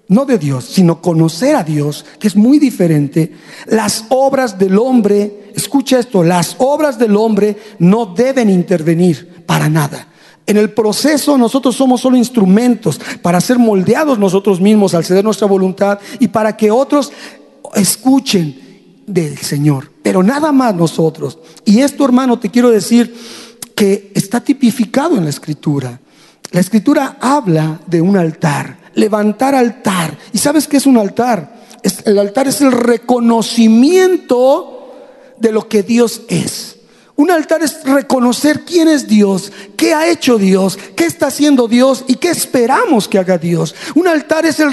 no 0.09 0.25
de 0.25 0.39
Dios, 0.39 0.65
sino 0.65 1.01
conocer 1.01 1.57
a 1.57 1.65
Dios, 1.65 2.05
que 2.19 2.29
es 2.29 2.37
muy 2.37 2.59
diferente, 2.59 3.33
las 3.67 4.05
obras 4.11 4.59
del 4.59 4.79
hombre, 4.79 5.51
escucha 5.55 5.99
esto, 5.99 6.23
las 6.23 6.55
obras 6.59 6.99
del 6.99 7.17
hombre 7.17 7.57
no 7.79 8.07
deben 8.07 8.49
intervenir 8.49 9.45
para 9.47 9.69
nada. 9.69 10.09
En 10.47 10.57
el 10.57 10.71
proceso 10.71 11.37
nosotros 11.37 11.75
somos 11.75 12.01
solo 12.01 12.17
instrumentos 12.17 13.01
para 13.21 13.41
ser 13.41 13.59
moldeados 13.59 14.19
nosotros 14.19 14.61
mismos 14.61 14.95
al 14.95 15.05
ceder 15.05 15.25
nuestra 15.25 15.49
voluntad 15.49 15.99
y 16.21 16.29
para 16.29 16.57
que 16.57 16.71
otros 16.71 17.11
escuchen 17.75 19.03
del 19.07 19.37
Señor, 19.39 19.91
pero 20.03 20.23
nada 20.23 20.53
más 20.53 20.75
nosotros. 20.75 21.39
Y 21.65 21.81
esto, 21.81 22.05
hermano, 22.05 22.39
te 22.39 22.51
quiero 22.51 22.71
decir 22.71 23.17
que 23.75 24.13
está 24.15 24.41
tipificado 24.41 25.17
en 25.17 25.25
la 25.25 25.31
escritura. 25.31 25.99
La 26.53 26.61
escritura 26.61 27.17
habla 27.21 27.81
de 27.87 28.01
un 28.01 28.17
altar, 28.17 28.79
levantar 28.95 29.55
altar. 29.55 30.17
¿Y 30.33 30.39
sabes 30.39 30.69
qué 30.69 30.79
es 30.79 30.87
un 30.87 30.97
altar? 30.97 31.55
el 32.05 32.19
altar 32.19 32.49
es 32.49 32.63
el 32.63 32.73
reconocimiento 32.73 34.93
de 35.39 35.53
lo 35.53 35.69
que 35.69 35.85
Dios 35.85 36.23
es. 36.29 36.76
Un 37.17 37.31
altar 37.31 37.63
es 37.63 37.83
reconocer 37.83 38.61
quién 38.67 38.89
es 38.89 39.09
Dios, 39.09 39.51
qué 39.75 39.95
ha 39.95 40.07
hecho 40.07 40.37
Dios, 40.37 40.79
qué 40.95 41.07
está 41.07 41.29
haciendo 41.29 41.67
Dios 41.67 42.05
y 42.07 42.17
qué 42.17 42.29
esperamos 42.29 43.09
que 43.09 43.19
haga 43.19 43.39
Dios. 43.39 43.75
Un 43.95 44.07
altar 44.07 44.45
es 44.45 44.61
el, 44.61 44.71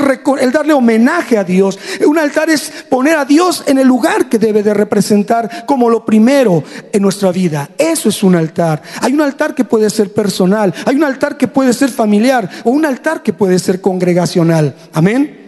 darle 0.51 0.73
homenaje 0.73 1.37
a 1.37 1.45
Dios. 1.45 1.79
Un 2.05 2.17
altar 2.17 2.49
es 2.49 2.69
poner 2.89 3.15
a 3.15 3.23
Dios 3.23 3.63
en 3.65 3.77
el 3.77 3.87
lugar 3.87 4.27
que 4.27 4.39
debe 4.39 4.61
de 4.61 4.73
representar 4.73 5.65
como 5.65 5.89
lo 5.89 6.05
primero 6.05 6.65
en 6.91 7.01
nuestra 7.01 7.31
vida. 7.31 7.69
Eso 7.77 8.09
es 8.09 8.21
un 8.23 8.35
altar. 8.35 8.81
Hay 8.99 9.13
un 9.13 9.21
altar 9.21 9.55
que 9.55 9.63
puede 9.63 9.89
ser 9.89 10.11
personal, 10.11 10.73
hay 10.85 10.97
un 10.97 11.05
altar 11.05 11.37
que 11.37 11.47
puede 11.47 11.71
ser 11.71 11.91
familiar 11.91 12.49
o 12.65 12.71
un 12.71 12.85
altar 12.85 13.23
que 13.23 13.31
puede 13.31 13.57
ser 13.57 13.79
congregacional. 13.79 14.75
Amén. 14.91 15.39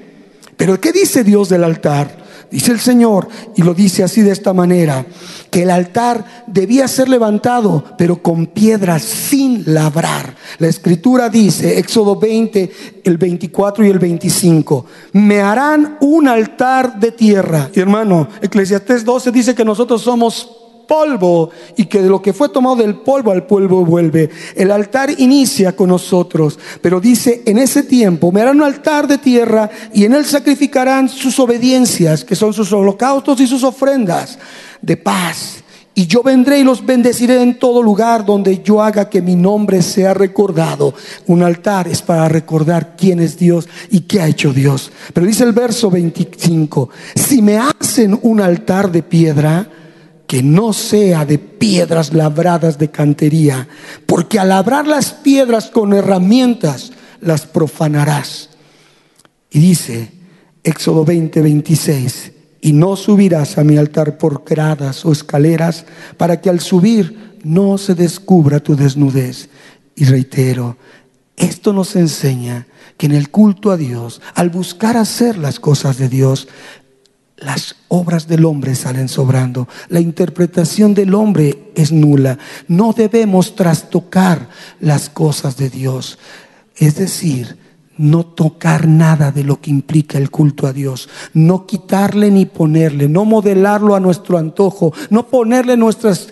Pero 0.55 0.79
¿qué 0.79 0.93
dice 0.93 1.25
Dios 1.25 1.49
del 1.49 1.65
altar? 1.65 2.24
Dice 2.51 2.71
el 2.71 2.79
Señor, 2.79 3.27
y 3.55 3.63
lo 3.63 3.73
dice 3.73 4.03
así 4.03 4.21
de 4.21 4.31
esta 4.31 4.53
manera, 4.53 5.05
que 5.49 5.63
el 5.63 5.71
altar 5.71 6.43
debía 6.47 6.87
ser 6.87 7.09
levantado, 7.09 7.83
pero 7.97 8.21
con 8.21 8.47
piedras 8.47 9.03
sin 9.03 9.63
labrar. 9.73 10.35
La 10.59 10.67
escritura 10.67 11.29
dice, 11.29 11.77
Éxodo 11.79 12.17
20, 12.17 13.01
el 13.03 13.17
24 13.17 13.85
y 13.85 13.89
el 13.89 13.99
25, 13.99 14.85
me 15.13 15.41
harán 15.41 15.97
un 16.01 16.27
altar 16.27 16.99
de 16.99 17.11
tierra. 17.11 17.69
Y 17.73 17.79
hermano, 17.79 18.27
Eclesiastés 18.41 19.03
12 19.05 19.31
dice 19.31 19.55
que 19.55 19.65
nosotros 19.65 20.01
somos 20.01 20.64
polvo 20.85 21.49
y 21.75 21.85
que 21.85 22.01
de 22.01 22.09
lo 22.09 22.21
que 22.21 22.33
fue 22.33 22.49
tomado 22.49 22.77
del 22.77 22.95
polvo 22.95 23.31
al 23.31 23.45
polvo 23.45 23.85
vuelve. 23.85 24.29
El 24.55 24.71
altar 24.71 25.09
inicia 25.17 25.75
con 25.75 25.89
nosotros, 25.89 26.57
pero 26.81 26.99
dice, 26.99 27.43
en 27.45 27.57
ese 27.57 27.83
tiempo 27.83 28.31
me 28.31 28.41
harán 28.41 28.57
un 28.57 28.63
altar 28.63 29.07
de 29.07 29.17
tierra 29.17 29.69
y 29.93 30.05
en 30.05 30.13
él 30.13 30.25
sacrificarán 30.25 31.09
sus 31.09 31.39
obediencias, 31.39 32.23
que 32.23 32.35
son 32.35 32.53
sus 32.53 32.71
holocaustos 32.71 33.39
y 33.39 33.47
sus 33.47 33.63
ofrendas 33.63 34.37
de 34.81 34.97
paz. 34.97 35.63
Y 35.97 36.07
yo 36.07 36.21
vendré 36.21 36.59
y 36.59 36.63
los 36.65 36.85
bendeciré 36.85 37.41
en 37.41 37.57
todo 37.57 37.81
lugar 37.81 38.25
donde 38.25 38.61
yo 38.61 38.83
haga 38.83 39.09
que 39.09 39.21
mi 39.21 39.37
nombre 39.37 39.81
sea 39.81 40.13
recordado. 40.13 40.93
Un 41.25 41.41
altar 41.41 41.87
es 41.87 42.01
para 42.01 42.27
recordar 42.27 42.95
quién 42.97 43.21
es 43.21 43.37
Dios 43.37 43.69
y 43.89 44.01
qué 44.01 44.19
ha 44.19 44.27
hecho 44.27 44.51
Dios. 44.51 44.91
Pero 45.13 45.25
dice 45.25 45.45
el 45.45 45.53
verso 45.53 45.89
25, 45.89 46.89
si 47.15 47.41
me 47.41 47.57
hacen 47.57 48.19
un 48.23 48.41
altar 48.41 48.91
de 48.91 49.03
piedra, 49.03 49.69
que 50.27 50.41
no 50.41 50.73
sea 50.73 51.25
de 51.25 51.37
piedras 51.37 52.13
labradas 52.13 52.77
de 52.77 52.89
cantería, 52.89 53.67
porque 54.05 54.39
al 54.39 54.49
labrar 54.49 54.87
las 54.87 55.13
piedras 55.13 55.69
con 55.69 55.93
herramientas 55.93 56.91
las 57.21 57.45
profanarás. 57.45 58.49
Y 59.51 59.59
dice 59.59 60.11
Éxodo 60.63 61.05
20, 61.05 61.41
26, 61.41 62.31
y 62.61 62.73
no 62.73 62.95
subirás 62.95 63.59
a 63.59 63.63
mi 63.63 63.77
altar 63.77 64.17
por 64.17 64.43
gradas 64.43 65.05
o 65.05 65.11
escaleras 65.11 65.85
para 66.17 66.41
que 66.41 66.49
al 66.49 66.59
subir 66.59 67.35
no 67.43 67.77
se 67.77 67.93
descubra 67.93 68.59
tu 68.59 68.75
desnudez. 68.75 69.49
Y 69.95 70.05
reitero, 70.05 70.77
esto 71.37 71.73
nos 71.73 71.95
enseña 71.95 72.65
que 72.97 73.05
en 73.05 73.11
el 73.11 73.29
culto 73.29 73.71
a 73.71 73.77
Dios, 73.77 74.21
al 74.33 74.49
buscar 74.49 74.97
hacer 74.97 75.37
las 75.37 75.59
cosas 75.59 75.97
de 75.97 76.09
Dios, 76.09 76.47
las 77.37 77.75
obras 77.89 78.27
del 78.27 78.45
hombre 78.45 78.75
salen 78.75 79.09
sobrando. 79.09 79.67
La 79.89 79.99
interpretación 79.99 80.93
del 80.93 81.13
hombre 81.13 81.71
es 81.75 81.91
nula. 81.91 82.37
No 82.67 82.93
debemos 82.93 83.55
trastocar 83.55 84.49
las 84.79 85.09
cosas 85.09 85.57
de 85.57 85.69
Dios. 85.69 86.17
Es 86.77 86.95
decir, 86.95 87.57
no 87.97 88.25
tocar 88.25 88.87
nada 88.87 89.31
de 89.31 89.43
lo 89.43 89.61
que 89.61 89.71
implica 89.71 90.17
el 90.17 90.29
culto 90.29 90.67
a 90.67 90.73
Dios, 90.73 91.09
no 91.33 91.65
quitarle 91.65 92.29
ni 92.31 92.45
ponerle, 92.45 93.07
no 93.07 93.23
modelarlo 93.25 93.95
a 93.95 93.99
nuestro 93.99 94.37
antojo, 94.37 94.93
no 95.09 95.27
ponerle 95.27 95.77
nuestras, 95.77 96.27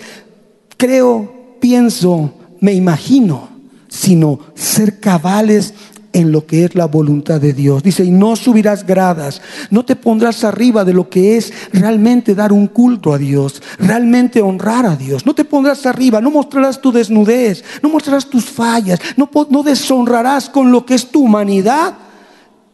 creo, 0.76 1.58
pienso, 1.62 2.34
me 2.60 2.74
imagino, 2.74 3.50
sino 3.88 4.40
ser 4.56 5.00
cabales 5.00 5.74
en 6.14 6.32
lo 6.32 6.46
que 6.46 6.64
es 6.64 6.76
la 6.76 6.86
voluntad 6.86 7.42
de 7.42 7.54
Dios. 7.54 7.84
Dice, 7.84 8.06
y 8.06 8.12
no 8.12 8.36
subirás 8.36 8.86
gradas, 8.86 9.42
no 9.72 9.84
te 9.84 9.96
pondrás 9.96 10.44
arriba 10.44 10.86
de 10.86 10.94
lo 10.94 11.10
que 11.10 11.36
es 11.36 11.52
realmente 11.74 12.36
dar 12.36 12.54
un 12.54 12.68
culto 12.68 13.14
a 13.14 13.18
Dios, 13.18 13.62
realmente 13.80 14.42
honrar 14.42 14.86
a 14.86 14.96
Dios. 14.96 15.26
No 15.26 15.34
te 15.34 15.44
pondrás 15.44 15.86
arriba, 15.86 16.22
no 16.22 16.32
mostrarás 16.32 16.80
tu 16.80 16.92
desnudez, 16.92 17.64
no 17.82 17.90
mostrarás 17.90 18.30
tus 18.30 18.46
fallas, 18.46 19.00
no, 19.18 19.30
deshonrarás 19.64 20.50
con 20.50 20.72
lo 20.72 20.86
que 20.86 20.94
es 20.94 21.10
tu 21.10 21.24
humanidad 21.24 21.96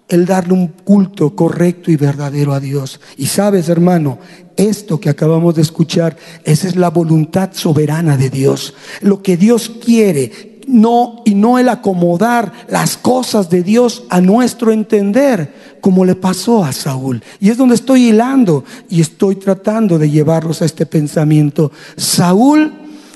el 0.10 0.26
darle 0.26 0.54
un 0.54 0.68
culto 0.68 1.36
correcto 1.36 1.92
y 1.92 1.96
verdadero 1.96 2.54
a 2.54 2.60
Dios. 2.60 3.00
Y 3.16 3.28
sabes, 3.28 3.70
hermano, 3.70 4.18
esto 4.58 5.00
que 5.00 5.10
acabamos 5.10 5.56
de 5.56 5.62
escuchar, 5.62 6.18
esa 6.44 6.68
es 6.68 6.76
la 6.76 6.90
voluntad 6.90 7.52
soberana 7.54 8.18
de 8.18 8.32
Dios. 8.32 8.74
Lo 9.02 9.22
que 9.22 9.38
Dios 9.38 9.70
quiere, 9.70 10.49
no 10.70 11.24
y 11.26 11.34
no 11.34 11.58
el 11.58 11.68
acomodar 11.68 12.54
las 12.70 12.96
cosas 12.96 13.50
de 13.50 13.64
Dios 13.64 14.04
a 14.10 14.22
nuestro 14.22 14.72
entender, 14.72 15.78
como 15.82 16.06
le 16.06 16.16
pasó 16.16 16.64
a 16.64 16.72
Saúl. 16.72 17.24
Y 17.40 17.50
es 17.50 17.58
donde 17.58 17.76
estoy 17.76 18.10
hilando 18.10 18.64
y 18.88 19.02
estoy 19.02 19.36
tratando 19.36 19.98
de 19.98 20.10
llevarlos 20.10 20.62
a 20.62 20.66
este 20.66 20.86
pensamiento. 20.86 21.72
Saúl 21.98 22.72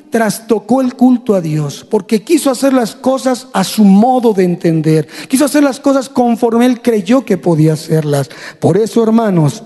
trastocó 0.10 0.82
el 0.82 0.96
culto 0.96 1.36
a 1.36 1.42
Dios 1.42 1.86
porque 1.90 2.24
quiso 2.24 2.50
hacer 2.50 2.74
las 2.74 2.96
cosas 2.96 3.48
a 3.54 3.64
su 3.64 3.84
modo 3.84 4.34
de 4.34 4.44
entender, 4.44 5.08
quiso 5.28 5.46
hacer 5.46 5.64
las 5.64 5.80
cosas 5.80 6.10
conforme 6.10 6.66
él 6.66 6.82
creyó 6.82 7.24
que 7.24 7.38
podía 7.38 7.74
hacerlas. 7.74 8.30
Por 8.60 8.78
eso, 8.78 9.04
hermanos, 9.04 9.64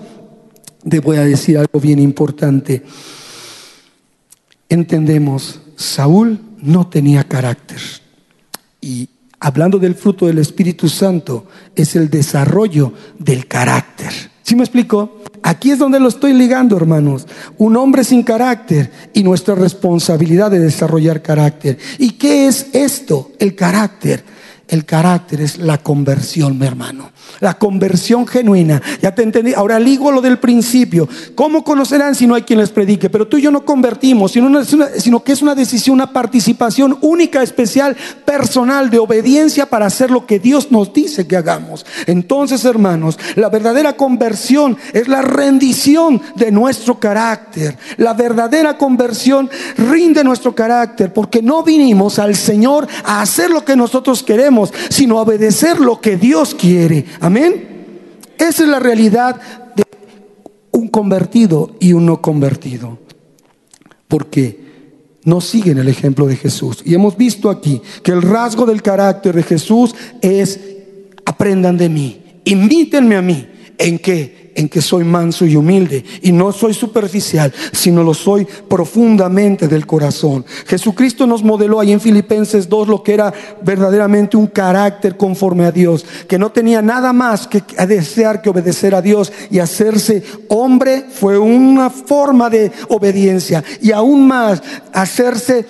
te 0.86 1.00
voy 1.00 1.16
a 1.16 1.24
decir 1.24 1.56
algo 1.56 1.80
bien 1.80 1.98
importante. 1.98 2.82
Entendemos, 4.68 5.60
Saúl 5.76 6.47
no 6.62 6.86
tenía 6.88 7.24
carácter. 7.24 7.80
Y 8.80 9.08
hablando 9.40 9.78
del 9.78 9.94
fruto 9.94 10.26
del 10.26 10.38
Espíritu 10.38 10.88
Santo, 10.88 11.46
es 11.74 11.96
el 11.96 12.10
desarrollo 12.10 12.92
del 13.18 13.46
carácter. 13.46 14.12
¿Sí 14.42 14.56
me 14.56 14.62
explico? 14.62 15.22
Aquí 15.42 15.70
es 15.70 15.78
donde 15.78 16.00
lo 16.00 16.08
estoy 16.08 16.32
ligando, 16.32 16.76
hermanos. 16.76 17.26
Un 17.58 17.76
hombre 17.76 18.02
sin 18.02 18.22
carácter 18.22 18.90
y 19.12 19.22
nuestra 19.22 19.54
responsabilidad 19.54 20.50
de 20.50 20.58
desarrollar 20.58 21.22
carácter. 21.22 21.78
¿Y 21.98 22.12
qué 22.12 22.46
es 22.46 22.68
esto? 22.72 23.32
El 23.38 23.54
carácter. 23.54 24.24
El 24.68 24.84
carácter 24.84 25.40
es 25.40 25.56
la 25.56 25.78
conversión, 25.78 26.58
mi 26.58 26.66
hermano. 26.66 27.10
La 27.40 27.54
conversión 27.54 28.26
genuina. 28.26 28.82
Ya 29.00 29.14
te 29.14 29.22
entendí. 29.22 29.54
Ahora 29.54 29.80
ligo 29.80 30.12
lo 30.12 30.20
del 30.20 30.38
principio. 30.38 31.08
¿Cómo 31.34 31.64
conocerán 31.64 32.14
si 32.14 32.26
no 32.26 32.34
hay 32.34 32.42
quien 32.42 32.58
les 32.58 32.68
predique? 32.68 33.08
Pero 33.08 33.26
tú 33.26 33.38
y 33.38 33.42
yo 33.42 33.50
no 33.50 33.64
convertimos, 33.64 34.32
sino, 34.32 34.62
sino 34.64 35.24
que 35.24 35.32
es 35.32 35.40
una 35.40 35.54
decisión, 35.54 35.94
una 35.94 36.12
participación 36.12 36.98
única, 37.00 37.42
especial, 37.42 37.96
personal, 38.26 38.90
de 38.90 38.98
obediencia 38.98 39.64
para 39.66 39.86
hacer 39.86 40.10
lo 40.10 40.26
que 40.26 40.38
Dios 40.38 40.70
nos 40.70 40.92
dice 40.92 41.26
que 41.26 41.36
hagamos. 41.36 41.86
Entonces, 42.06 42.62
hermanos, 42.66 43.18
la 43.36 43.48
verdadera 43.48 43.94
conversión 43.94 44.76
es 44.92 45.08
la 45.08 45.22
rendición 45.22 46.20
de 46.34 46.50
nuestro 46.50 47.00
carácter. 47.00 47.78
La 47.96 48.12
verdadera 48.12 48.76
conversión 48.76 49.48
rinde 49.78 50.22
nuestro 50.24 50.54
carácter 50.54 51.10
porque 51.14 51.40
no 51.40 51.62
vinimos 51.62 52.18
al 52.18 52.36
Señor 52.36 52.86
a 53.04 53.22
hacer 53.22 53.50
lo 53.50 53.64
que 53.64 53.74
nosotros 53.74 54.22
queremos 54.22 54.57
sino 54.66 55.20
obedecer 55.20 55.80
lo 55.80 56.00
que 56.00 56.16
Dios 56.16 56.54
quiere. 56.54 57.04
Amén. 57.20 57.68
Esa 58.38 58.62
es 58.62 58.68
la 58.68 58.78
realidad 58.78 59.40
de 59.74 59.84
un 60.72 60.88
convertido 60.88 61.76
y 61.80 61.92
un 61.92 62.06
no 62.06 62.20
convertido. 62.20 62.98
Porque 64.06 64.68
no 65.24 65.40
siguen 65.40 65.78
el 65.78 65.88
ejemplo 65.88 66.26
de 66.26 66.36
Jesús. 66.36 66.82
Y 66.84 66.94
hemos 66.94 67.16
visto 67.16 67.50
aquí 67.50 67.82
que 68.02 68.12
el 68.12 68.22
rasgo 68.22 68.64
del 68.64 68.82
carácter 68.82 69.34
de 69.34 69.42
Jesús 69.42 69.94
es 70.22 70.58
aprendan 71.24 71.76
de 71.76 71.88
mí, 71.90 72.22
imítenme 72.44 73.16
a 73.16 73.22
mí. 73.22 73.46
¿En 73.76 73.98
qué? 73.98 74.47
En 74.58 74.68
que 74.68 74.82
soy 74.82 75.04
manso 75.04 75.46
y 75.46 75.54
humilde 75.54 76.04
y 76.20 76.32
no 76.32 76.50
soy 76.50 76.74
superficial, 76.74 77.52
sino 77.72 78.02
lo 78.02 78.12
soy 78.12 78.44
profundamente 78.68 79.68
del 79.68 79.86
corazón. 79.86 80.44
Jesucristo 80.66 81.28
nos 81.28 81.44
modeló 81.44 81.78
ahí 81.78 81.92
en 81.92 82.00
Filipenses 82.00 82.68
2 82.68 82.88
lo 82.88 83.02
que 83.04 83.14
era 83.14 83.32
verdaderamente 83.62 84.36
un 84.36 84.48
carácter 84.48 85.16
conforme 85.16 85.64
a 85.64 85.70
Dios, 85.70 86.04
que 86.26 86.40
no 86.40 86.50
tenía 86.50 86.82
nada 86.82 87.12
más 87.12 87.46
que 87.46 87.62
desear 87.86 88.42
que 88.42 88.50
obedecer 88.50 88.96
a 88.96 89.02
Dios 89.02 89.32
y 89.48 89.60
hacerse 89.60 90.24
hombre 90.48 91.04
fue 91.08 91.38
una 91.38 91.88
forma 91.88 92.50
de 92.50 92.72
obediencia 92.88 93.62
y 93.80 93.92
aún 93.92 94.26
más 94.26 94.60
hacerse 94.92 95.66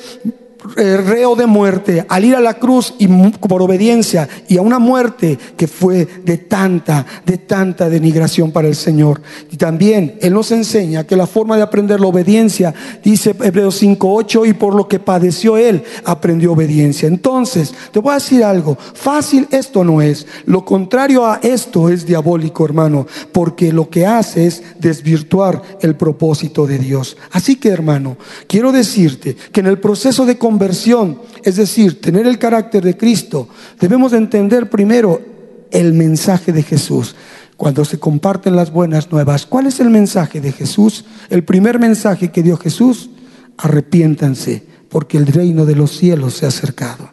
reo 0.76 1.36
de 1.36 1.46
muerte 1.46 2.04
al 2.08 2.24
ir 2.24 2.36
a 2.36 2.40
la 2.40 2.54
cruz 2.54 2.94
y 2.98 3.06
por 3.06 3.62
obediencia 3.62 4.28
y 4.48 4.56
a 4.56 4.62
una 4.62 4.78
muerte 4.78 5.38
que 5.56 5.66
fue 5.66 6.06
de 6.24 6.38
tanta, 6.38 7.04
de 7.24 7.38
tanta 7.38 7.88
denigración 7.88 8.52
para 8.52 8.68
el 8.68 8.74
Señor. 8.74 9.20
Y 9.50 9.56
también 9.56 10.16
Él 10.20 10.32
nos 10.34 10.50
enseña 10.52 11.04
que 11.04 11.16
la 11.16 11.26
forma 11.26 11.56
de 11.56 11.62
aprender 11.62 12.00
la 12.00 12.06
obediencia, 12.06 12.74
dice 13.02 13.30
Hebreos 13.30 13.82
5.8, 13.82 14.48
y 14.48 14.52
por 14.52 14.74
lo 14.74 14.88
que 14.88 14.98
padeció 14.98 15.56
Él, 15.56 15.82
aprendió 16.04 16.52
obediencia. 16.52 17.08
Entonces, 17.08 17.74
te 17.92 18.00
voy 18.00 18.12
a 18.12 18.14
decir 18.14 18.44
algo, 18.44 18.76
fácil 18.94 19.48
esto 19.50 19.84
no 19.84 20.02
es. 20.02 20.26
Lo 20.46 20.64
contrario 20.64 21.26
a 21.26 21.40
esto 21.42 21.88
es 21.88 22.06
diabólico, 22.06 22.64
hermano, 22.64 23.06
porque 23.32 23.72
lo 23.72 23.88
que 23.88 24.06
hace 24.06 24.46
es 24.46 24.62
desvirtuar 24.78 25.62
el 25.80 25.96
propósito 25.96 26.66
de 26.66 26.78
Dios. 26.78 27.16
Así 27.32 27.56
que, 27.56 27.68
hermano, 27.68 28.16
quiero 28.46 28.72
decirte 28.72 29.36
que 29.52 29.60
en 29.60 29.66
el 29.66 29.78
proceso 29.78 30.26
de 30.26 30.38
conversión, 30.38 30.57
es 31.42 31.56
decir, 31.56 32.00
tener 32.00 32.26
el 32.26 32.38
carácter 32.38 32.84
de 32.84 32.96
Cristo, 32.96 33.48
debemos 33.80 34.12
entender 34.12 34.68
primero 34.68 35.20
el 35.70 35.92
mensaje 35.92 36.52
de 36.52 36.62
Jesús. 36.62 37.14
Cuando 37.56 37.84
se 37.84 37.98
comparten 37.98 38.54
las 38.54 38.72
buenas 38.72 39.10
nuevas, 39.10 39.46
¿cuál 39.46 39.66
es 39.66 39.80
el 39.80 39.90
mensaje 39.90 40.40
de 40.40 40.52
Jesús? 40.52 41.04
El 41.28 41.44
primer 41.44 41.78
mensaje 41.78 42.30
que 42.30 42.42
dio 42.42 42.56
Jesús, 42.56 43.10
arrepiéntanse, 43.56 44.62
porque 44.88 45.18
el 45.18 45.26
reino 45.26 45.66
de 45.66 45.74
los 45.74 45.96
cielos 45.96 46.34
se 46.34 46.46
ha 46.46 46.48
acercado. 46.48 47.10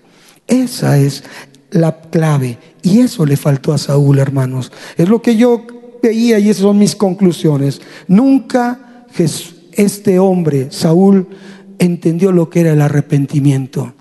Esa 0.47 0.97
es 0.97 1.23
la 1.71 1.99
clave. 1.99 2.59
Y 2.83 2.99
eso 2.99 3.25
le 3.25 3.37
faltó 3.37 3.73
a 3.73 3.77
Saúl, 3.77 4.19
hermanos. 4.19 4.71
Es 4.97 5.09
lo 5.09 5.21
que 5.21 5.35
yo 5.35 5.65
veía 6.01 6.37
y 6.39 6.49
esas 6.49 6.61
son 6.61 6.77
mis 6.77 6.95
conclusiones. 6.95 7.81
Nunca 8.07 9.07
este 9.73 10.19
hombre, 10.19 10.67
Saúl, 10.71 11.27
entendió 11.79 12.31
lo 12.31 12.49
que 12.49 12.61
era 12.61 12.73
el 12.73 12.81
arrepentimiento. 12.81 13.93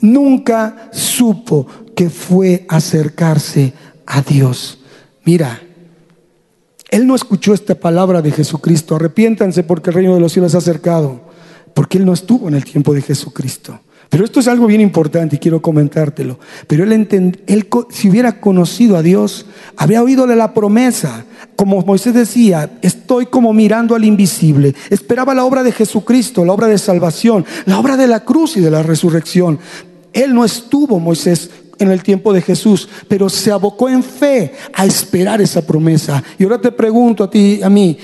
Nunca 0.00 0.90
supo 0.92 1.66
que 1.94 2.10
fue 2.10 2.66
acercarse 2.68 3.72
a 4.06 4.22
Dios. 4.22 4.78
Mira, 5.24 5.62
él 6.90 7.06
no 7.06 7.14
escuchó 7.14 7.54
esta 7.54 7.74
palabra 7.74 8.20
de 8.20 8.32
Jesucristo, 8.32 8.96
arrepiéntanse 8.96 9.62
porque 9.62 9.90
el 9.90 9.94
reino 9.94 10.14
de 10.14 10.20
los 10.20 10.32
cielos 10.32 10.54
ha 10.54 10.58
acercado, 10.58 11.22
porque 11.74 11.98
él 11.98 12.04
no 12.04 12.12
estuvo 12.12 12.48
en 12.48 12.54
el 12.54 12.64
tiempo 12.64 12.92
de 12.92 13.02
Jesucristo. 13.02 13.80
Pero 14.12 14.26
esto 14.26 14.40
es 14.40 14.48
algo 14.48 14.66
bien 14.66 14.82
importante 14.82 15.36
y 15.36 15.38
quiero 15.38 15.62
comentártelo. 15.62 16.38
Pero 16.66 16.84
él, 16.84 17.34
si 17.88 18.10
hubiera 18.10 18.40
conocido 18.40 18.98
a 18.98 19.02
Dios, 19.02 19.46
habría 19.74 20.02
oído 20.02 20.26
de 20.26 20.36
la 20.36 20.52
promesa, 20.52 21.24
como 21.56 21.80
Moisés 21.80 22.12
decía, 22.12 22.72
estoy 22.82 23.24
como 23.24 23.54
mirando 23.54 23.94
al 23.94 24.04
invisible. 24.04 24.74
Esperaba 24.90 25.32
la 25.32 25.46
obra 25.46 25.62
de 25.62 25.72
Jesucristo, 25.72 26.44
la 26.44 26.52
obra 26.52 26.66
de 26.66 26.76
salvación, 26.76 27.46
la 27.64 27.78
obra 27.78 27.96
de 27.96 28.06
la 28.06 28.20
cruz 28.20 28.58
y 28.58 28.60
de 28.60 28.70
la 28.70 28.82
resurrección. 28.82 29.58
Él 30.12 30.34
no 30.34 30.44
estuvo, 30.44 31.00
Moisés, 31.00 31.48
en 31.78 31.90
el 31.90 32.02
tiempo 32.02 32.34
de 32.34 32.42
Jesús, 32.42 32.90
pero 33.08 33.30
se 33.30 33.50
abocó 33.50 33.88
en 33.88 34.02
fe 34.02 34.52
a 34.74 34.84
esperar 34.84 35.40
esa 35.40 35.66
promesa. 35.66 36.22
Y 36.38 36.44
ahora 36.44 36.60
te 36.60 36.70
pregunto 36.70 37.24
a 37.24 37.30
ti, 37.30 37.60
a 37.62 37.70
mí, 37.70 37.96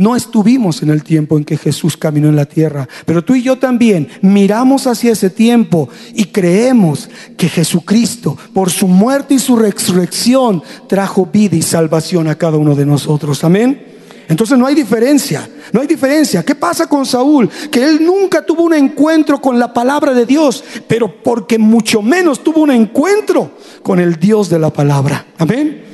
no 0.00 0.16
estuvimos 0.16 0.82
en 0.82 0.88
el 0.88 1.04
tiempo 1.04 1.36
en 1.36 1.44
que 1.44 1.58
Jesús 1.58 1.94
caminó 1.94 2.30
en 2.30 2.36
la 2.36 2.46
tierra, 2.46 2.88
pero 3.04 3.22
tú 3.22 3.34
y 3.34 3.42
yo 3.42 3.58
también 3.58 4.08
miramos 4.22 4.86
hacia 4.86 5.12
ese 5.12 5.28
tiempo 5.28 5.90
y 6.14 6.24
creemos 6.24 7.10
que 7.36 7.50
Jesucristo, 7.50 8.34
por 8.54 8.70
su 8.70 8.88
muerte 8.88 9.34
y 9.34 9.38
su 9.38 9.56
resurrección, 9.56 10.62
trajo 10.88 11.28
vida 11.30 11.54
y 11.54 11.60
salvación 11.60 12.28
a 12.28 12.36
cada 12.36 12.56
uno 12.56 12.74
de 12.74 12.86
nosotros. 12.86 13.44
Amén. 13.44 13.88
Entonces 14.26 14.56
no 14.56 14.64
hay 14.64 14.74
diferencia, 14.74 15.46
no 15.70 15.82
hay 15.82 15.86
diferencia. 15.86 16.42
¿Qué 16.42 16.54
pasa 16.54 16.86
con 16.86 17.04
Saúl? 17.04 17.50
Que 17.70 17.84
él 17.84 18.02
nunca 18.02 18.40
tuvo 18.40 18.62
un 18.62 18.72
encuentro 18.72 19.38
con 19.38 19.58
la 19.58 19.74
palabra 19.74 20.14
de 20.14 20.24
Dios, 20.24 20.64
pero 20.88 21.22
porque 21.22 21.58
mucho 21.58 22.00
menos 22.00 22.42
tuvo 22.42 22.62
un 22.62 22.70
encuentro 22.70 23.50
con 23.82 24.00
el 24.00 24.18
Dios 24.18 24.48
de 24.48 24.60
la 24.60 24.70
palabra. 24.70 25.26
Amén. 25.36 25.89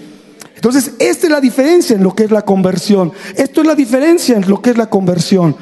Entonces, 0.67 0.95
esta 0.99 1.27
es 1.27 1.33
la 1.33 1.41
diferencia 1.41 1.95
en 1.95 2.03
lo 2.03 2.13
que 2.13 2.25
es 2.25 2.31
la 2.33 2.43
conversión. 2.43 3.13
Esto 3.37 3.61
es 3.61 3.67
la 3.69 3.77
diferencia 3.77 4.37
en 4.37 4.49
lo 4.49 4.61
que 4.61 4.71
es 4.71 4.77
la 4.77 4.91
conversión. 4.91 5.55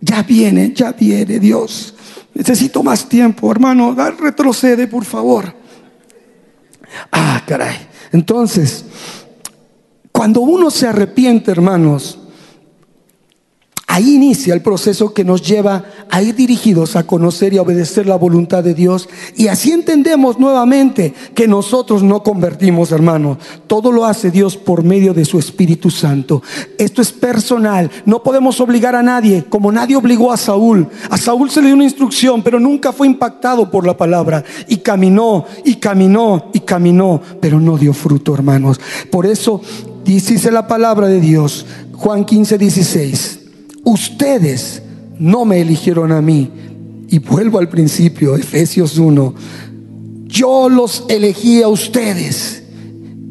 Ya 0.00 0.24
viene, 0.24 0.72
ya 0.74 0.90
viene 0.90 1.38
Dios. 1.38 1.94
Necesito 2.34 2.82
más 2.82 3.08
tiempo, 3.08 3.48
hermano. 3.52 3.94
Retrocede, 4.18 4.88
por 4.88 5.04
favor. 5.04 5.54
Ah, 7.12 7.44
caray. 7.46 7.76
Entonces, 8.10 8.84
cuando 10.10 10.40
uno 10.40 10.68
se 10.72 10.88
arrepiente, 10.88 11.52
hermanos, 11.52 12.18
Ahí 13.98 14.14
inicia 14.14 14.54
el 14.54 14.62
proceso 14.62 15.12
que 15.12 15.24
nos 15.24 15.42
lleva 15.42 15.82
a 16.08 16.22
ir 16.22 16.36
dirigidos 16.36 16.94
a 16.94 17.02
conocer 17.02 17.52
y 17.52 17.58
obedecer 17.58 18.06
la 18.06 18.14
voluntad 18.14 18.62
de 18.62 18.72
Dios. 18.72 19.08
Y 19.34 19.48
así 19.48 19.72
entendemos 19.72 20.38
nuevamente 20.38 21.12
que 21.34 21.48
nosotros 21.48 22.04
no 22.04 22.22
convertimos, 22.22 22.92
hermanos. 22.92 23.38
Todo 23.66 23.90
lo 23.90 24.04
hace 24.04 24.30
Dios 24.30 24.56
por 24.56 24.84
medio 24.84 25.14
de 25.14 25.24
su 25.24 25.36
Espíritu 25.36 25.90
Santo. 25.90 26.44
Esto 26.78 27.02
es 27.02 27.10
personal. 27.10 27.90
No 28.06 28.22
podemos 28.22 28.60
obligar 28.60 28.94
a 28.94 29.02
nadie, 29.02 29.46
como 29.48 29.72
nadie 29.72 29.96
obligó 29.96 30.30
a 30.30 30.36
Saúl. 30.36 30.86
A 31.10 31.18
Saúl 31.18 31.50
se 31.50 31.60
le 31.60 31.66
dio 31.66 31.74
una 31.74 31.82
instrucción, 31.82 32.44
pero 32.44 32.60
nunca 32.60 32.92
fue 32.92 33.08
impactado 33.08 33.68
por 33.68 33.84
la 33.84 33.96
palabra. 33.96 34.44
Y 34.68 34.76
caminó, 34.76 35.44
y 35.64 35.74
caminó, 35.74 36.50
y 36.52 36.60
caminó, 36.60 37.20
pero 37.40 37.58
no 37.58 37.76
dio 37.76 37.92
fruto, 37.92 38.32
hermanos. 38.32 38.80
Por 39.10 39.26
eso 39.26 39.60
dice 40.04 40.52
la 40.52 40.68
palabra 40.68 41.08
de 41.08 41.18
Dios, 41.18 41.66
Juan 41.94 42.24
15, 42.24 42.58
16 42.58 43.37
ustedes 43.88 44.82
no 45.18 45.44
me 45.44 45.60
eligieron 45.60 46.12
a 46.12 46.20
mí. 46.20 46.50
Y 47.08 47.18
vuelvo 47.18 47.58
al 47.58 47.68
principio, 47.68 48.36
Efesios 48.36 48.98
1. 48.98 49.34
Yo 50.26 50.68
los 50.68 51.04
elegí 51.08 51.62
a 51.62 51.68
ustedes 51.68 52.62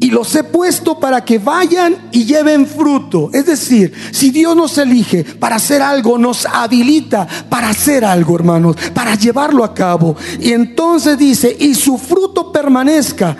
y 0.00 0.10
los 0.10 0.34
he 0.34 0.42
puesto 0.42 0.98
para 0.98 1.24
que 1.24 1.38
vayan 1.38 2.08
y 2.10 2.24
lleven 2.24 2.66
fruto. 2.66 3.30
Es 3.32 3.46
decir, 3.46 3.92
si 4.10 4.30
Dios 4.30 4.56
nos 4.56 4.76
elige 4.78 5.22
para 5.22 5.56
hacer 5.56 5.80
algo, 5.80 6.18
nos 6.18 6.44
habilita 6.46 7.26
para 7.48 7.70
hacer 7.70 8.04
algo, 8.04 8.34
hermanos, 8.34 8.76
para 8.92 9.14
llevarlo 9.14 9.62
a 9.62 9.72
cabo. 9.72 10.16
Y 10.40 10.52
entonces 10.52 11.16
dice, 11.18 11.56
y 11.58 11.74
su 11.74 11.98
fruto 11.98 12.50
permanezca 12.50 13.36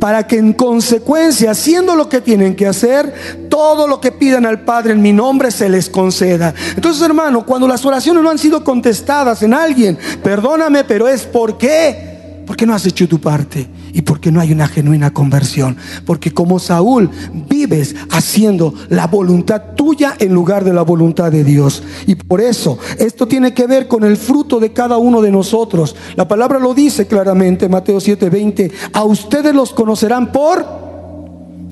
para 0.00 0.26
que 0.26 0.38
en 0.38 0.54
consecuencia, 0.54 1.52
haciendo 1.52 1.94
lo 1.94 2.08
que 2.08 2.20
tienen 2.20 2.56
que 2.56 2.66
hacer, 2.66 3.48
todo 3.48 3.86
lo 3.86 4.00
que 4.00 4.10
pidan 4.10 4.46
al 4.46 4.62
Padre 4.62 4.94
en 4.94 5.02
mi 5.02 5.12
nombre 5.12 5.52
se 5.52 5.68
les 5.68 5.88
conceda. 5.88 6.52
Entonces, 6.74 7.02
hermano, 7.02 7.46
cuando 7.46 7.68
las 7.68 7.84
oraciones 7.84 8.22
no 8.22 8.30
han 8.30 8.38
sido 8.38 8.64
contestadas 8.64 9.42
en 9.42 9.54
alguien, 9.54 9.98
perdóname, 10.24 10.82
pero 10.84 11.06
es 11.06 11.22
por 11.22 11.58
qué, 11.58 12.42
porque 12.46 12.66
no 12.66 12.74
has 12.74 12.86
hecho 12.86 13.06
tu 13.06 13.20
parte 13.20 13.68
y 13.92 14.02
porque 14.02 14.30
no 14.30 14.40
hay 14.40 14.52
una 14.52 14.68
genuina 14.68 15.12
conversión. 15.12 15.76
Porque 16.04 16.32
como 16.32 16.58
Saúl 16.58 17.10
vives 17.48 17.94
haciendo 18.10 18.74
la 18.88 19.06
voluntad 19.06 19.74
tuya 19.76 20.14
en 20.18 20.32
lugar 20.32 20.64
de 20.64 20.72
la 20.72 20.82
voluntad 20.82 21.30
de 21.30 21.44
Dios. 21.44 21.82
Y 22.06 22.14
por 22.14 22.40
eso 22.40 22.78
esto 22.98 23.26
tiene 23.26 23.54
que 23.54 23.66
ver 23.66 23.88
con 23.88 24.04
el 24.04 24.16
fruto 24.16 24.60
de 24.60 24.72
cada 24.72 24.98
uno 24.98 25.22
de 25.22 25.30
nosotros. 25.30 25.96
La 26.16 26.28
palabra 26.28 26.58
lo 26.58 26.74
dice 26.74 27.06
claramente, 27.06 27.68
Mateo 27.68 27.98
7:20, 27.98 28.70
a 28.92 29.04
ustedes 29.04 29.54
los 29.54 29.72
conocerán 29.72 30.32
por 30.32 30.66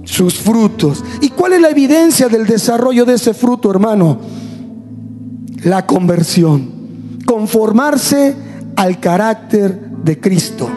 sus 0.05 0.35
frutos. 0.35 1.05
¿Y 1.21 1.31
cuál 1.31 1.55
es 1.55 1.61
la 1.61 1.71
evidencia 1.71 2.29
del 2.29 2.47
desarrollo 2.47 3.05
de 3.05 3.15
ese 3.15 3.35
fruto, 3.35 3.71
hermano? 3.71 4.19
La 5.65 5.87
conversión. 5.87 6.79
Conformarse 7.27 8.35
al 8.77 9.01
carácter 9.01 9.91
de 10.03 10.19
Cristo 10.19 10.71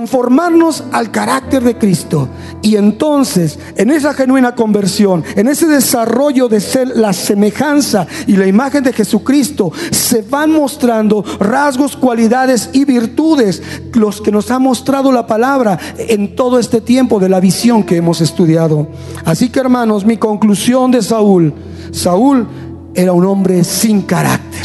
conformarnos 0.00 0.82
al 0.92 1.10
carácter 1.10 1.62
de 1.62 1.76
Cristo. 1.76 2.26
Y 2.62 2.76
entonces, 2.76 3.58
en 3.76 3.90
esa 3.90 4.14
genuina 4.14 4.54
conversión, 4.54 5.22
en 5.36 5.46
ese 5.46 5.66
desarrollo 5.66 6.48
de 6.48 6.58
ser 6.60 6.96
la 6.96 7.12
semejanza 7.12 8.06
y 8.26 8.34
la 8.36 8.46
imagen 8.46 8.82
de 8.82 8.94
Jesucristo, 8.94 9.70
se 9.90 10.22
van 10.22 10.52
mostrando 10.52 11.22
rasgos, 11.38 11.98
cualidades 11.98 12.70
y 12.72 12.86
virtudes, 12.86 13.62
los 13.92 14.22
que 14.22 14.32
nos 14.32 14.50
ha 14.50 14.58
mostrado 14.58 15.12
la 15.12 15.26
palabra 15.26 15.78
en 15.98 16.34
todo 16.34 16.58
este 16.58 16.80
tiempo 16.80 17.20
de 17.20 17.28
la 17.28 17.38
visión 17.38 17.82
que 17.82 17.98
hemos 17.98 18.22
estudiado. 18.22 18.88
Así 19.26 19.50
que 19.50 19.60
hermanos, 19.60 20.06
mi 20.06 20.16
conclusión 20.16 20.92
de 20.92 21.02
Saúl, 21.02 21.52
Saúl 21.92 22.48
era 22.94 23.12
un 23.12 23.26
hombre 23.26 23.64
sin 23.64 24.00
carácter. 24.00 24.64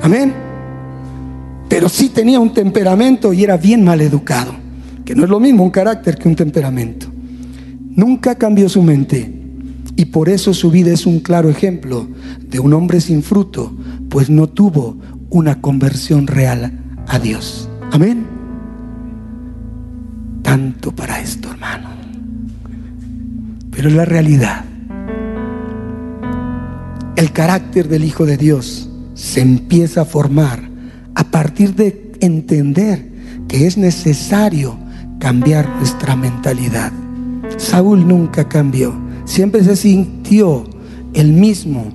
Amén 0.00 0.51
pero 1.72 1.88
sí 1.88 2.10
tenía 2.10 2.38
un 2.38 2.52
temperamento 2.52 3.32
y 3.32 3.44
era 3.44 3.56
bien 3.56 3.82
mal 3.82 4.02
educado, 4.02 4.54
que 5.06 5.14
no 5.14 5.24
es 5.24 5.30
lo 5.30 5.40
mismo 5.40 5.64
un 5.64 5.70
carácter 5.70 6.18
que 6.18 6.28
un 6.28 6.36
temperamento. 6.36 7.06
Nunca 7.96 8.34
cambió 8.34 8.68
su 8.68 8.82
mente 8.82 9.32
y 9.96 10.04
por 10.04 10.28
eso 10.28 10.52
su 10.52 10.70
vida 10.70 10.92
es 10.92 11.06
un 11.06 11.20
claro 11.20 11.48
ejemplo 11.48 12.06
de 12.46 12.60
un 12.60 12.74
hombre 12.74 13.00
sin 13.00 13.22
fruto, 13.22 13.74
pues 14.10 14.28
no 14.28 14.50
tuvo 14.50 14.98
una 15.30 15.62
conversión 15.62 16.26
real 16.26 16.78
a 17.08 17.18
Dios. 17.18 17.70
Amén. 17.90 18.26
Tanto 20.42 20.94
para 20.94 21.22
esto, 21.22 21.52
hermano. 21.52 21.88
Pero 23.70 23.88
la 23.88 24.04
realidad. 24.04 24.66
El 27.16 27.32
carácter 27.32 27.88
del 27.88 28.04
Hijo 28.04 28.26
de 28.26 28.36
Dios 28.36 28.90
se 29.14 29.40
empieza 29.40 30.02
a 30.02 30.04
formar 30.04 30.71
a 31.14 31.24
partir 31.24 31.74
de 31.74 32.12
entender 32.20 33.10
que 33.48 33.66
es 33.66 33.76
necesario 33.76 34.76
cambiar 35.18 35.68
nuestra 35.76 36.16
mentalidad. 36.16 36.92
Saúl 37.56 38.06
nunca 38.06 38.48
cambió, 38.48 38.94
siempre 39.24 39.62
se 39.62 39.76
sintió 39.76 40.64
el 41.14 41.32
mismo 41.32 41.92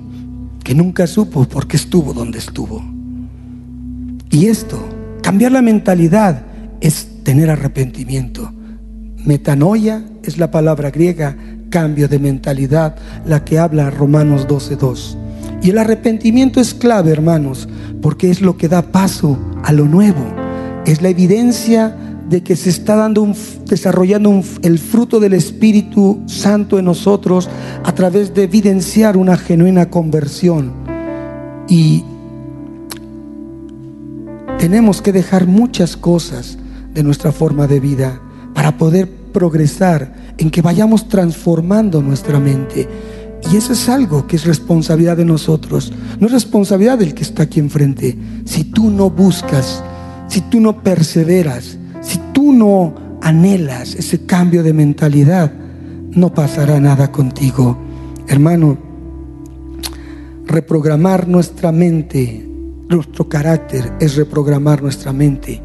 que 0.62 0.74
nunca 0.74 1.06
supo 1.06 1.44
por 1.44 1.66
qué 1.66 1.76
estuvo 1.76 2.12
donde 2.12 2.38
estuvo. 2.38 2.82
Y 4.30 4.46
esto, 4.46 4.78
cambiar 5.22 5.52
la 5.52 5.62
mentalidad 5.62 6.42
es 6.80 7.22
tener 7.24 7.50
arrepentimiento. 7.50 8.52
Metanoia 9.24 10.04
es 10.22 10.38
la 10.38 10.50
palabra 10.50 10.90
griega, 10.90 11.36
cambio 11.70 12.08
de 12.08 12.18
mentalidad, 12.18 12.96
la 13.26 13.44
que 13.44 13.58
habla 13.58 13.90
Romanos 13.90 14.46
12.2. 14.46 15.27
Y 15.62 15.70
el 15.70 15.78
arrepentimiento 15.78 16.60
es 16.60 16.74
clave, 16.74 17.10
hermanos, 17.10 17.68
porque 18.00 18.30
es 18.30 18.40
lo 18.40 18.56
que 18.56 18.68
da 18.68 18.82
paso 18.82 19.38
a 19.64 19.72
lo 19.72 19.86
nuevo. 19.86 20.24
Es 20.86 21.02
la 21.02 21.08
evidencia 21.08 21.96
de 22.28 22.42
que 22.42 22.56
se 22.56 22.68
está 22.68 22.94
dando 22.94 23.32
desarrollando 23.64 24.42
el 24.62 24.78
fruto 24.78 25.18
del 25.18 25.32
Espíritu 25.32 26.22
Santo 26.26 26.78
en 26.78 26.84
nosotros 26.84 27.48
a 27.84 27.94
través 27.94 28.34
de 28.34 28.44
evidenciar 28.44 29.16
una 29.16 29.36
genuina 29.36 29.90
conversión. 29.90 30.72
Y 31.68 32.04
tenemos 34.58 35.00
que 35.00 35.12
dejar 35.12 35.46
muchas 35.46 35.96
cosas 35.96 36.58
de 36.92 37.02
nuestra 37.02 37.32
forma 37.32 37.66
de 37.66 37.80
vida 37.80 38.20
para 38.54 38.76
poder 38.76 39.08
progresar 39.32 40.14
en 40.36 40.50
que 40.50 40.62
vayamos 40.62 41.08
transformando 41.08 42.02
nuestra 42.02 42.38
mente. 42.38 42.88
Y 43.50 43.56
eso 43.56 43.72
es 43.72 43.88
algo 43.88 44.26
que 44.26 44.36
es 44.36 44.44
responsabilidad 44.44 45.16
de 45.16 45.24
nosotros. 45.24 45.92
No 46.18 46.26
es 46.26 46.32
responsabilidad 46.32 46.98
del 46.98 47.14
que 47.14 47.22
está 47.22 47.44
aquí 47.44 47.60
enfrente. 47.60 48.16
Si 48.44 48.64
tú 48.64 48.90
no 48.90 49.10
buscas, 49.10 49.82
si 50.28 50.42
tú 50.42 50.60
no 50.60 50.82
perseveras, 50.82 51.78
si 52.02 52.18
tú 52.32 52.52
no 52.52 52.94
anhelas 53.22 53.94
ese 53.94 54.26
cambio 54.26 54.62
de 54.62 54.72
mentalidad, 54.72 55.52
no 56.10 56.34
pasará 56.34 56.78
nada 56.80 57.10
contigo. 57.10 57.78
Hermano, 58.26 58.76
reprogramar 60.46 61.26
nuestra 61.28 61.72
mente, 61.72 62.46
nuestro 62.88 63.28
carácter 63.28 63.92
es 64.00 64.16
reprogramar 64.16 64.82
nuestra 64.82 65.12
mente 65.12 65.62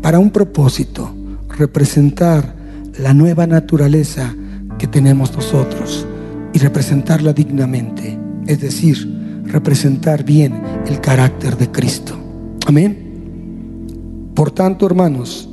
para 0.00 0.18
un 0.18 0.30
propósito, 0.30 1.14
representar 1.58 2.54
la 2.98 3.12
nueva 3.12 3.46
naturaleza 3.46 4.34
que 4.78 4.86
tenemos 4.86 5.34
nosotros 5.34 6.06
y 6.56 6.58
representarla 6.58 7.34
dignamente, 7.34 8.18
es 8.46 8.62
decir, 8.62 9.42
representar 9.44 10.24
bien 10.24 10.58
el 10.86 11.02
carácter 11.02 11.54
de 11.58 11.70
Cristo. 11.70 12.16
Amén. 12.66 14.30
Por 14.34 14.52
tanto, 14.52 14.86
hermanos, 14.86 15.50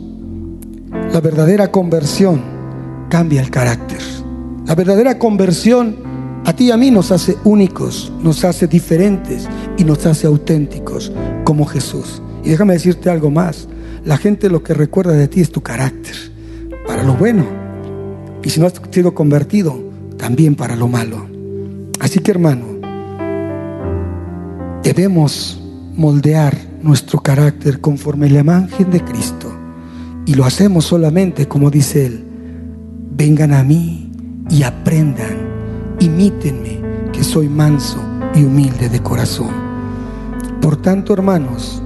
la 1.12 1.20
verdadera 1.20 1.70
conversión 1.72 2.42
cambia 3.10 3.42
el 3.42 3.50
carácter. 3.50 4.00
La 4.66 4.76
verdadera 4.76 5.20
conversión 5.20 5.98
a 6.46 6.54
ti 6.54 6.68
y 6.68 6.72
a 6.72 6.78
mí 6.78 6.90
nos 6.90 7.12
hace 7.12 7.36
únicos, 7.44 8.10
nos 8.22 8.46
hace 8.46 8.68
diferentes 8.68 9.50
y 9.78 9.84
nos 9.84 10.06
hace 10.06 10.26
auténticos 10.26 11.12
como 11.44 11.66
Jesús. 11.66 12.22
Y 12.46 12.50
déjame 12.50 12.76
decirte 12.76 13.10
algo 13.10 13.30
más. 13.30 13.68
La 14.06 14.16
gente 14.16 14.50
lo 14.50 14.64
que 14.64 14.74
recuerda 14.74 15.12
de 15.12 15.28
ti 15.28 15.42
es 15.42 15.52
tu 15.52 15.60
carácter, 15.60 16.16
para 16.88 17.04
lo 17.04 17.16
bueno. 17.16 17.46
Y 18.42 18.50
si 18.50 18.62
no 18.62 18.68
has 18.68 18.82
sido 18.90 19.14
convertido, 19.14 19.92
también 20.24 20.56
para 20.56 20.78
lo 20.78 20.88
malo. 20.88 21.28
Así 22.00 22.22
que 22.22 22.32
hermano, 22.32 22.66
debemos 24.82 25.62
moldear 25.98 26.56
nuestro 26.82 27.20
carácter 27.20 27.82
conforme 27.82 28.30
la 28.30 28.40
imagen 28.40 28.90
de 28.90 29.04
Cristo. 29.04 29.52
Y 30.26 30.36
lo 30.36 30.46
hacemos 30.46 30.86
solamente, 30.86 31.50
como 31.50 31.70
dice 31.70 32.06
Él, 32.06 32.24
vengan 33.12 33.54
a 33.54 33.66
mí 33.66 34.14
y 34.50 34.64
aprendan, 34.64 35.36
imítenme, 36.00 36.80
que 37.12 37.26
soy 37.26 37.50
manso 37.50 37.98
y 38.34 38.46
humilde 38.46 38.88
de 38.88 39.04
corazón. 39.04 39.52
Por 40.62 40.78
tanto, 40.78 41.12
hermanos, 41.12 41.84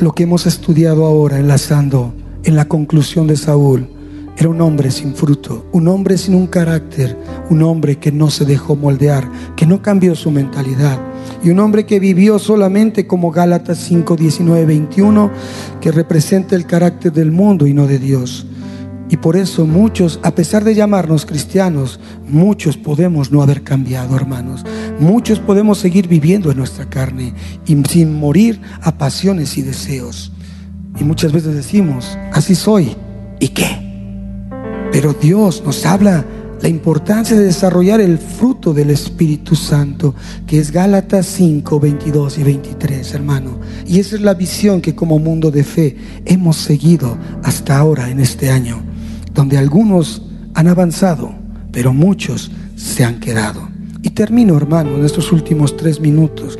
lo 0.00 0.12
que 0.12 0.24
hemos 0.24 0.46
estudiado 0.46 1.06
ahora, 1.06 1.38
enlazando 1.38 2.14
en 2.42 2.56
la 2.56 2.64
conclusión 2.64 3.28
de 3.28 3.36
Saúl, 3.36 3.99
era 4.40 4.48
un 4.48 4.62
hombre 4.62 4.90
sin 4.90 5.14
fruto, 5.14 5.66
un 5.70 5.86
hombre 5.86 6.16
sin 6.16 6.34
un 6.34 6.46
carácter, 6.46 7.14
un 7.50 7.62
hombre 7.62 7.98
que 7.98 8.10
no 8.10 8.30
se 8.30 8.46
dejó 8.46 8.74
moldear, 8.74 9.30
que 9.54 9.66
no 9.66 9.82
cambió 9.82 10.14
su 10.14 10.30
mentalidad. 10.30 10.98
Y 11.44 11.50
un 11.50 11.58
hombre 11.58 11.84
que 11.84 12.00
vivió 12.00 12.38
solamente 12.38 13.06
como 13.06 13.32
Gálatas 13.32 13.76
5, 13.80 14.16
19, 14.16 14.64
21, 14.64 15.30
que 15.78 15.92
representa 15.92 16.56
el 16.56 16.64
carácter 16.64 17.12
del 17.12 17.30
mundo 17.30 17.66
y 17.66 17.74
no 17.74 17.86
de 17.86 17.98
Dios. 17.98 18.46
Y 19.10 19.18
por 19.18 19.36
eso 19.36 19.66
muchos, 19.66 20.18
a 20.22 20.34
pesar 20.34 20.64
de 20.64 20.74
llamarnos 20.74 21.26
cristianos, 21.26 22.00
muchos 22.26 22.78
podemos 22.78 23.30
no 23.30 23.42
haber 23.42 23.62
cambiado, 23.62 24.16
hermanos. 24.16 24.64
Muchos 24.98 25.38
podemos 25.38 25.76
seguir 25.76 26.08
viviendo 26.08 26.50
en 26.50 26.56
nuestra 26.56 26.88
carne 26.88 27.34
y 27.66 27.76
sin 27.84 28.18
morir 28.18 28.58
a 28.80 28.96
pasiones 28.96 29.58
y 29.58 29.62
deseos. 29.62 30.32
Y 30.98 31.04
muchas 31.04 31.30
veces 31.30 31.54
decimos, 31.54 32.16
así 32.32 32.54
soy. 32.54 32.96
¿Y 33.38 33.48
qué? 33.48 33.79
Pero 35.00 35.14
Dios 35.14 35.62
nos 35.64 35.86
habla 35.86 36.26
la 36.60 36.68
importancia 36.68 37.34
de 37.34 37.46
desarrollar 37.46 38.02
el 38.02 38.18
fruto 38.18 38.74
del 38.74 38.90
Espíritu 38.90 39.56
Santo, 39.56 40.14
que 40.46 40.58
es 40.58 40.70
Gálatas 40.70 41.24
5, 41.24 41.80
22 41.80 42.36
y 42.36 42.42
23, 42.42 43.14
hermano. 43.14 43.60
Y 43.86 43.98
esa 43.98 44.16
es 44.16 44.20
la 44.20 44.34
visión 44.34 44.82
que 44.82 44.94
como 44.94 45.18
mundo 45.18 45.50
de 45.50 45.64
fe 45.64 45.96
hemos 46.26 46.58
seguido 46.58 47.16
hasta 47.42 47.78
ahora 47.78 48.10
en 48.10 48.20
este 48.20 48.50
año 48.50 48.82
donde 49.32 49.56
algunos 49.56 50.20
han 50.52 50.68
avanzado, 50.68 51.32
pero 51.72 51.94
muchos 51.94 52.50
se 52.76 53.02
han 53.02 53.20
quedado. 53.20 53.70
Y 54.02 54.10
termino, 54.10 54.54
hermano, 54.54 54.96
en 54.96 55.06
estos 55.06 55.32
últimos 55.32 55.78
tres 55.78 55.98
minutos, 55.98 56.58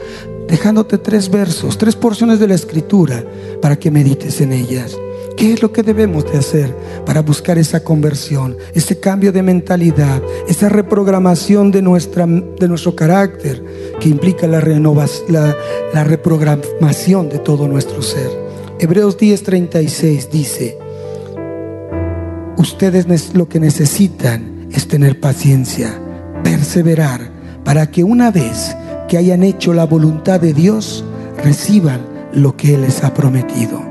dejándote 0.49 0.97
tres 0.97 1.29
versos, 1.29 1.77
tres 1.77 1.95
porciones 1.95 2.41
de 2.41 2.49
la 2.49 2.55
escritura 2.55 3.23
para 3.61 3.77
que 3.79 3.91
medites 3.91 4.41
en 4.41 4.55
ellas. 4.55 4.97
¿Qué 5.37 5.53
es 5.53 5.63
lo 5.63 5.73
que 5.73 5.83
debemos 5.83 6.31
de 6.31 6.39
hacer 6.39 6.75
para 7.05 7.23
buscar 7.23 7.59
esa 7.59 7.83
conversión, 7.83 8.57
ese 8.75 9.01
cambio 9.01 9.33
de 9.33 9.43
mentalidad, 9.43 10.23
esa 10.49 10.69
reprogramación 10.69 11.71
de, 11.71 11.83
nuestra, 11.83 12.27
de 12.27 12.69
nuestro 12.69 12.95
carácter 12.95 13.63
que 14.01 14.09
implica 14.09 14.47
la, 14.47 14.61
la, 14.61 15.57
la 15.95 16.05
reprogramación 16.05 17.29
de 17.29 17.39
todo 17.39 17.69
nuestro 17.69 18.03
ser? 18.03 18.31
Hebreos 18.79 19.19
10:36 19.19 20.31
dice, 20.31 20.79
ustedes 22.57 23.35
lo 23.35 23.49
que 23.49 23.61
necesitan 23.61 24.69
es 24.73 24.89
tener 24.89 25.21
paciencia, 25.21 26.01
perseverar, 26.43 27.31
para 27.65 27.91
que 27.91 28.05
una 28.05 28.31
vez 28.31 28.75
que 29.09 29.19
hayan 29.19 29.43
hecho 29.43 29.75
la 29.75 29.85
voluntad 29.85 30.41
de 30.41 30.55
Dios, 30.55 31.05
reciban 31.45 32.01
lo 32.33 32.57
que 32.57 32.75
Él 32.75 32.83
les 32.83 33.03
ha 33.05 33.13
prometido. 33.13 33.90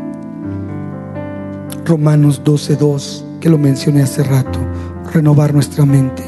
Romanos 1.90 2.44
12.2, 2.44 3.40
que 3.40 3.50
lo 3.50 3.58
mencioné 3.58 4.04
hace 4.04 4.24
rato, 4.24 4.60
renovar 5.12 5.56
nuestra 5.56 5.88
mente. 5.88 6.24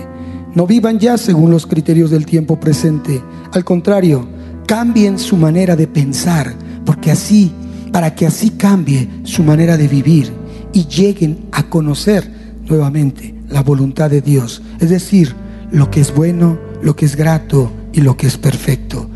No 0.55 0.65
vivan 0.65 0.97
ya 0.97 1.19
según 1.19 1.51
los 1.51 1.67
criterios 1.67 2.09
del 2.09 2.25
tiempo 2.25 2.59
presente. 2.59 3.21
Al 3.53 3.63
contrario, 3.63 4.27
cambien 4.65 5.19
su 5.19 5.37
manera 5.37 5.75
de 5.75 5.85
pensar, 5.85 6.51
porque 6.83 7.11
así, 7.11 7.51
para 7.91 8.15
que 8.15 8.25
así 8.25 8.49
cambie 8.49 9.07
su 9.21 9.43
manera 9.43 9.77
de 9.77 9.87
vivir 9.87 10.33
y 10.73 10.87
lleguen 10.87 11.45
a 11.51 11.61
conocer 11.69 12.27
nuevamente 12.67 13.35
la 13.47 13.61
voluntad 13.61 14.09
de 14.09 14.21
Dios, 14.21 14.63
es 14.79 14.89
decir, 14.89 15.35
lo 15.71 15.91
que 15.91 16.01
es 16.01 16.11
bueno, 16.15 16.57
lo 16.81 16.95
que 16.95 17.05
es 17.05 17.15
grato 17.15 17.71
y 17.93 18.01
lo 18.01 18.17
que 18.17 18.25
es 18.25 18.37
perfecto. 18.37 19.07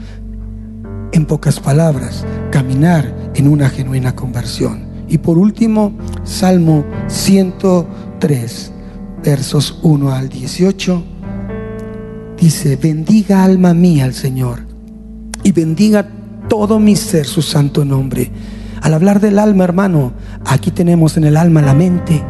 En 1.11 1.25
pocas 1.25 1.59
palabras, 1.59 2.23
caminar 2.51 3.31
en 3.33 3.47
una 3.47 3.67
genuina 3.67 4.15
conversión. 4.15 4.84
Y 5.07 5.19
por 5.19 5.37
último, 5.37 5.93
Salmo 6.23 6.83
103, 7.07 8.71
versos 9.23 9.79
1 9.83 10.11
al 10.11 10.29
18, 10.29 11.03
dice, 12.37 12.75
bendiga 12.75 13.43
alma 13.43 13.73
mía 13.73 14.05
al 14.05 14.13
Señor 14.13 14.61
y 15.43 15.51
bendiga 15.51 16.07
todo 16.49 16.79
mi 16.79 16.95
ser 16.95 17.25
su 17.25 17.41
santo 17.41 17.85
nombre. 17.85 18.31
Al 18.81 18.93
hablar 18.93 19.19
del 19.19 19.39
alma, 19.39 19.63
hermano, 19.63 20.13
aquí 20.45 20.71
tenemos 20.71 21.17
en 21.17 21.23
el 21.23 21.37
alma 21.37 21.61
la 21.61 21.73
mente, 21.73 22.23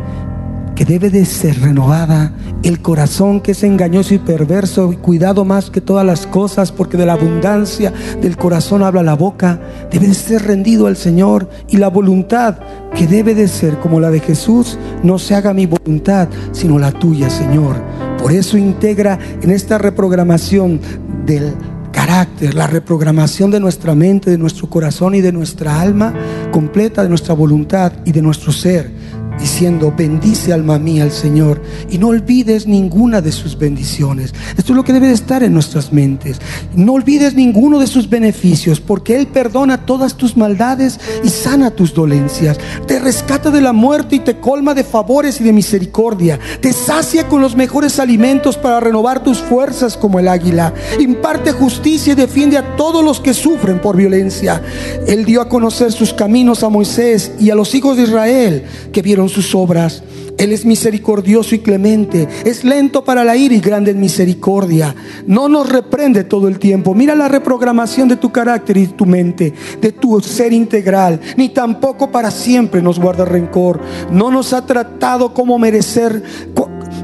que 0.75 0.85
debe 0.85 1.09
de 1.09 1.25
ser 1.25 1.59
renovada, 1.61 2.33
el 2.65 2.81
corazón 2.81 3.41
que 3.41 3.51
es 3.51 3.63
engañoso 3.63 4.15
y 4.15 4.17
perverso, 4.17 4.91
cuidado 4.99 5.45
más 5.45 5.69
que 5.69 5.81
todas 5.81 6.03
las 6.03 6.25
cosas, 6.25 6.71
porque 6.71 6.97
de 6.97 7.05
la 7.05 7.13
abundancia 7.13 7.93
del 8.19 8.37
corazón 8.37 8.81
habla 8.81 9.03
la 9.03 9.13
boca, 9.13 9.61
debe 9.91 10.07
de 10.07 10.15
ser 10.15 10.41
rendido 10.47 10.87
al 10.87 10.97
Señor 10.97 11.47
y 11.69 11.77
la 11.77 11.89
voluntad 11.89 12.57
que 12.95 13.05
debe 13.05 13.35
de 13.35 13.47
ser 13.47 13.77
como 13.77 13.99
la 13.99 14.09
de 14.09 14.19
Jesús, 14.19 14.79
no 15.03 15.19
se 15.19 15.35
haga 15.35 15.53
mi 15.53 15.67
voluntad, 15.67 16.27
sino 16.53 16.79
la 16.79 16.91
tuya, 16.91 17.29
Señor. 17.29 17.75
Por 18.17 18.31
eso 18.31 18.57
integra 18.57 19.19
en 19.43 19.51
esta 19.51 19.77
reprogramación 19.77 20.81
del 21.23 21.53
carácter, 21.91 22.55
la 22.55 22.65
reprogramación 22.65 23.51
de 23.51 23.59
nuestra 23.59 23.93
mente, 23.93 24.31
de 24.31 24.39
nuestro 24.39 24.71
corazón 24.71 25.13
y 25.13 25.21
de 25.21 25.31
nuestra 25.31 25.79
alma, 25.79 26.15
completa 26.51 27.03
de 27.03 27.09
nuestra 27.09 27.35
voluntad 27.35 27.93
y 28.05 28.11
de 28.11 28.23
nuestro 28.23 28.51
ser 28.51 29.04
diciendo, 29.39 29.93
bendice 29.95 30.53
alma 30.53 30.79
mía 30.79 31.03
al 31.03 31.11
Señor 31.11 31.61
y 31.89 31.97
no 31.97 32.07
olvides 32.07 32.67
ninguna 32.67 33.21
de 33.21 33.31
sus 33.31 33.57
bendiciones. 33.57 34.33
Esto 34.57 34.73
es 34.73 34.75
lo 34.75 34.83
que 34.83 34.93
debe 34.93 35.07
de 35.07 35.13
estar 35.13 35.43
en 35.43 35.53
nuestras 35.53 35.91
mentes. 35.91 36.39
No 36.75 36.93
olvides 36.93 37.35
ninguno 37.35 37.79
de 37.79 37.87
sus 37.87 38.09
beneficios, 38.09 38.79
porque 38.79 39.15
Él 39.15 39.27
perdona 39.27 39.85
todas 39.85 40.15
tus 40.15 40.37
maldades 40.37 40.99
y 41.23 41.29
sana 41.29 41.71
tus 41.71 41.93
dolencias. 41.93 42.57
Te 42.87 42.99
rescata 42.99 43.51
de 43.51 43.61
la 43.61 43.73
muerte 43.73 44.17
y 44.17 44.19
te 44.19 44.39
colma 44.39 44.73
de 44.73 44.83
favores 44.83 45.39
y 45.41 45.43
de 45.43 45.53
misericordia. 45.53 46.39
Te 46.61 46.73
sacia 46.73 47.27
con 47.27 47.41
los 47.41 47.55
mejores 47.55 47.99
alimentos 47.99 48.57
para 48.57 48.79
renovar 48.79 49.23
tus 49.23 49.39
fuerzas 49.39 49.97
como 49.97 50.19
el 50.19 50.27
águila. 50.27 50.73
Imparte 50.99 51.51
justicia 51.51 52.13
y 52.13 52.15
defiende 52.15 52.57
a 52.57 52.75
todos 52.75 53.03
los 53.03 53.19
que 53.19 53.33
sufren 53.33 53.79
por 53.79 53.95
violencia. 53.95 54.61
Él 55.07 55.25
dio 55.25 55.41
a 55.41 55.49
conocer 55.49 55.91
sus 55.91 56.13
caminos 56.13 56.63
a 56.63 56.69
Moisés 56.69 57.31
y 57.39 57.49
a 57.49 57.55
los 57.55 57.73
hijos 57.75 57.97
de 57.97 58.03
Israel 58.03 58.63
que 58.91 59.01
vieron 59.01 59.24
sus 59.29 59.53
obras. 59.55 60.03
Él 60.37 60.51
es 60.51 60.65
misericordioso 60.65 61.55
y 61.55 61.59
clemente, 61.59 62.27
es 62.43 62.65
lento 62.65 63.05
para 63.05 63.23
la 63.23 63.37
ira 63.37 63.55
y 63.55 63.61
grande 63.61 63.91
en 63.91 63.99
misericordia. 63.99 64.93
No 65.25 65.47
nos 65.47 65.69
reprende 65.69 66.25
todo 66.25 66.47
el 66.47 66.59
tiempo. 66.59 66.93
Mira 66.93 67.15
la 67.15 67.29
reprogramación 67.29 68.09
de 68.09 68.17
tu 68.17 68.31
carácter 68.31 68.77
y 68.77 68.87
tu 68.87 69.05
mente, 69.05 69.53
de 69.79 69.91
tu 69.93 70.19
ser 70.19 70.51
integral. 70.51 71.21
Ni 71.37 71.49
tampoco 71.49 72.11
para 72.11 72.31
siempre 72.31 72.81
nos 72.81 72.99
guarda 72.99 73.23
rencor. 73.23 73.79
No 74.11 74.29
nos 74.29 74.51
ha 74.51 74.65
tratado 74.65 75.33
como 75.33 75.57
merecer 75.57 76.21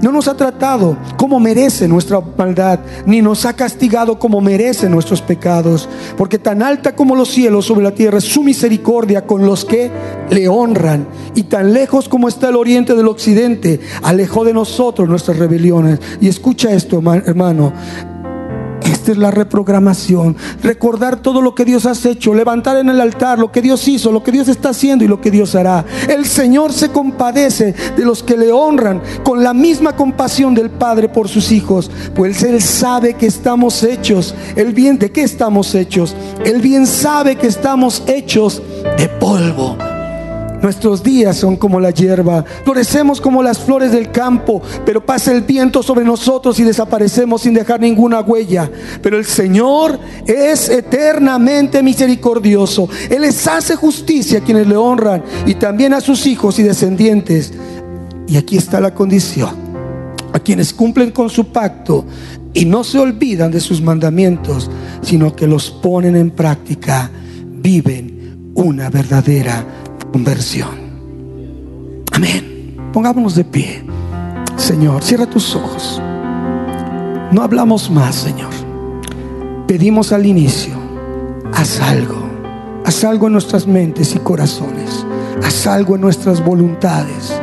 no 0.02 0.12
nos 0.12 0.28
ha 0.28 0.36
tratado 0.36 0.98
como 1.18 1.40
merece 1.40 1.88
nuestra 1.88 2.22
maldad, 2.38 2.80
ni 3.06 3.22
nos 3.22 3.46
ha 3.46 3.54
castigado 3.54 4.20
como 4.20 4.42
merece 4.42 4.90
nuestros 4.90 5.22
pecados, 5.22 5.88
porque 6.18 6.40
tan 6.40 6.62
alta 6.62 6.96
como 6.96 7.16
los 7.16 7.30
cielos 7.30 7.66
sobre 7.66 7.84
la 7.84 7.92
tierra 7.92 8.18
es 8.18 8.26
su 8.26 8.44
misericordia 8.44 9.26
con 9.26 9.46
los 9.46 9.66
que 9.66 9.92
le 10.30 10.48
honran, 10.48 11.08
y 11.36 11.44
tan 11.44 11.74
lejos 11.74 12.10
como 12.10 12.28
está 12.28 12.50
el 12.50 12.56
oriente 12.56 12.96
del 12.96 13.08
occidente, 13.08 13.80
alejó 14.04 14.44
de 14.44 14.54
nosotros 14.54 15.08
nuestras 15.08 15.38
rebeliones. 15.38 16.00
Y 16.20 16.28
escucha 16.28 16.72
esto, 16.72 17.02
hermano, 17.26 17.74
Esta 18.92 19.14
es 19.14 19.18
la 19.18 19.32
reprogramación. 19.32 20.36
Recordar 20.62 21.22
todo 21.22 21.42
lo 21.42 21.56
que 21.56 21.64
Dios 21.64 21.86
ha 21.86 21.94
hecho, 22.10 22.34
levantar 22.34 22.76
en 22.78 22.90
el 22.90 23.00
altar 23.00 23.40
lo 23.40 23.52
que 23.52 23.62
Dios 23.62 23.88
hizo, 23.88 24.12
lo 24.12 24.22
que 24.22 24.34
Dios 24.34 24.50
está 24.50 24.70
haciendo 24.70 25.06
y 25.06 25.08
lo 25.08 25.22
que 25.22 25.32
Dios 25.32 25.56
hará. 25.56 25.86
El 26.10 26.26
Señor 26.26 26.74
se 26.74 26.90
compadece 26.90 27.74
de 27.96 28.04
los 28.04 28.22
que 28.22 28.36
le 28.36 28.52
honran 28.52 29.02
con 29.24 29.44
la 29.44 29.54
misma 29.54 29.96
compasión 29.96 30.54
del 30.54 30.70
Padre 30.70 31.08
por 31.08 31.30
sus 31.30 31.52
hijos, 31.52 31.90
pues 32.14 32.44
Él 32.44 32.62
sabe 32.62 33.14
que 33.14 33.28
estamos 33.28 33.82
hechos. 33.84 34.36
El 34.56 34.74
bien 34.74 35.00
de 35.00 35.12
qué 35.12 35.24
estamos 35.24 35.74
hechos. 35.74 36.14
El 36.44 36.62
bien 36.62 36.86
sabe 36.86 37.38
que 37.38 37.48
estamos 37.48 38.04
hechos 38.08 38.62
de 38.98 39.08
polvo. 39.08 39.91
Nuestros 40.62 41.02
días 41.02 41.38
son 41.38 41.56
como 41.56 41.80
la 41.80 41.90
hierba, 41.90 42.46
florecemos 42.64 43.20
como 43.20 43.42
las 43.42 43.58
flores 43.58 43.92
del 43.92 44.12
campo, 44.12 44.62
pero 44.86 45.04
pasa 45.04 45.32
el 45.32 45.42
viento 45.42 45.82
sobre 45.82 46.06
nosotros 46.06 46.60
y 46.60 46.64
desaparecemos 46.64 47.42
sin 47.42 47.56
dejar 47.56 47.80
ninguna 47.80 48.22
huella. 48.22 48.70
Pero 49.02 49.18
el 49.18 49.26
Señor 49.26 50.00
es 50.28 50.70
eternamente 50.70 51.82
misericordioso. 51.82 52.88
Él 53.10 53.22
les 53.22 53.48
hace 53.48 53.76
justicia 53.76 54.40
a 54.40 54.44
quienes 54.44 54.68
le 54.68 54.78
honran 54.78 55.24
y 55.48 55.56
también 55.56 55.94
a 55.94 56.02
sus 56.02 56.28
hijos 56.28 56.60
y 56.60 56.64
descendientes. 56.64 57.54
Y 58.28 58.38
aquí 58.38 58.56
está 58.56 58.80
la 58.80 58.94
condición. 58.94 59.72
A 60.32 60.40
quienes 60.40 60.74
cumplen 60.74 61.12
con 61.12 61.30
su 61.30 61.48
pacto 61.48 62.06
y 62.54 62.66
no 62.66 62.84
se 62.84 63.00
olvidan 63.00 63.52
de 63.52 63.60
sus 63.60 63.82
mandamientos, 63.82 64.70
sino 65.02 65.36
que 65.36 65.48
los 65.48 65.72
ponen 65.72 66.16
en 66.16 66.30
práctica, 66.30 67.10
viven 67.44 68.52
una 68.54 68.90
verdadera 68.90 69.66
conversión. 70.12 70.70
Amén. 72.12 72.78
Pongámonos 72.94 73.36
de 73.36 73.44
pie. 73.44 73.84
Señor, 74.58 75.04
cierra 75.04 75.26
tus 75.26 75.56
ojos. 75.56 76.02
No 77.32 77.42
hablamos 77.42 77.90
más, 77.90 78.16
Señor. 78.16 78.52
Pedimos 79.68 80.12
al 80.12 80.26
inicio, 80.26 80.74
haz 81.54 81.80
algo. 81.80 82.30
Haz 82.86 83.04
algo 83.06 83.28
en 83.28 83.34
nuestras 83.34 83.66
mentes 83.66 84.16
y 84.16 84.20
corazones. 84.20 85.06
Haz 85.44 85.66
algo 85.68 85.96
en 85.96 86.02
nuestras 86.02 86.44
voluntades. 86.44 87.34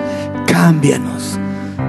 Cámbianos. 0.47 1.39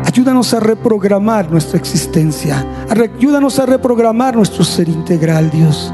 Ayúdanos 0.05 0.53
a 0.53 0.59
reprogramar 0.59 1.51
nuestra 1.51 1.77
existencia. 1.77 2.65
Ayúdanos 2.89 3.59
a 3.59 3.65
reprogramar 3.65 4.35
nuestro 4.35 4.63
ser 4.63 4.87
integral, 4.87 5.49
Dios. 5.49 5.93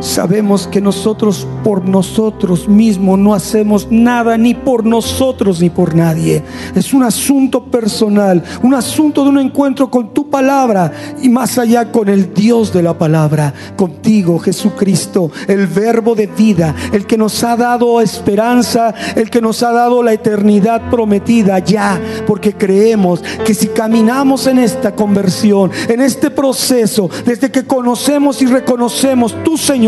Sabemos 0.00 0.66
que 0.66 0.80
nosotros 0.80 1.46
por 1.64 1.84
nosotros 1.84 2.68
mismos 2.68 3.18
no 3.18 3.34
hacemos 3.34 3.88
nada, 3.90 4.36
ni 4.36 4.54
por 4.54 4.84
nosotros 4.84 5.60
ni 5.60 5.70
por 5.70 5.94
nadie. 5.94 6.42
Es 6.74 6.92
un 6.92 7.02
asunto 7.02 7.64
personal, 7.64 8.42
un 8.62 8.74
asunto 8.74 9.24
de 9.24 9.30
un 9.30 9.38
encuentro 9.38 9.90
con 9.90 10.12
tu 10.12 10.28
palabra 10.28 10.92
y 11.22 11.28
más 11.28 11.58
allá 11.58 11.90
con 11.90 12.08
el 12.08 12.34
Dios 12.34 12.72
de 12.72 12.82
la 12.82 12.96
palabra, 12.98 13.54
contigo 13.76 14.38
Jesucristo, 14.38 15.30
el 15.48 15.66
verbo 15.66 16.14
de 16.14 16.26
vida, 16.26 16.74
el 16.92 17.06
que 17.06 17.16
nos 17.16 17.42
ha 17.42 17.56
dado 17.56 18.00
esperanza, 18.00 18.94
el 19.14 19.30
que 19.30 19.40
nos 19.40 19.62
ha 19.62 19.72
dado 19.72 20.02
la 20.02 20.12
eternidad 20.12 20.90
prometida 20.90 21.58
ya, 21.58 22.00
porque 22.26 22.52
creemos 22.52 23.22
que 23.44 23.54
si 23.54 23.68
caminamos 23.68 24.46
en 24.46 24.58
esta 24.58 24.94
conversión, 24.94 25.70
en 25.88 26.00
este 26.00 26.30
proceso, 26.30 27.08
desde 27.24 27.50
que 27.50 27.64
conocemos 27.66 28.42
y 28.42 28.46
reconocemos 28.46 29.34
tu 29.42 29.56
Señor, 29.56 29.85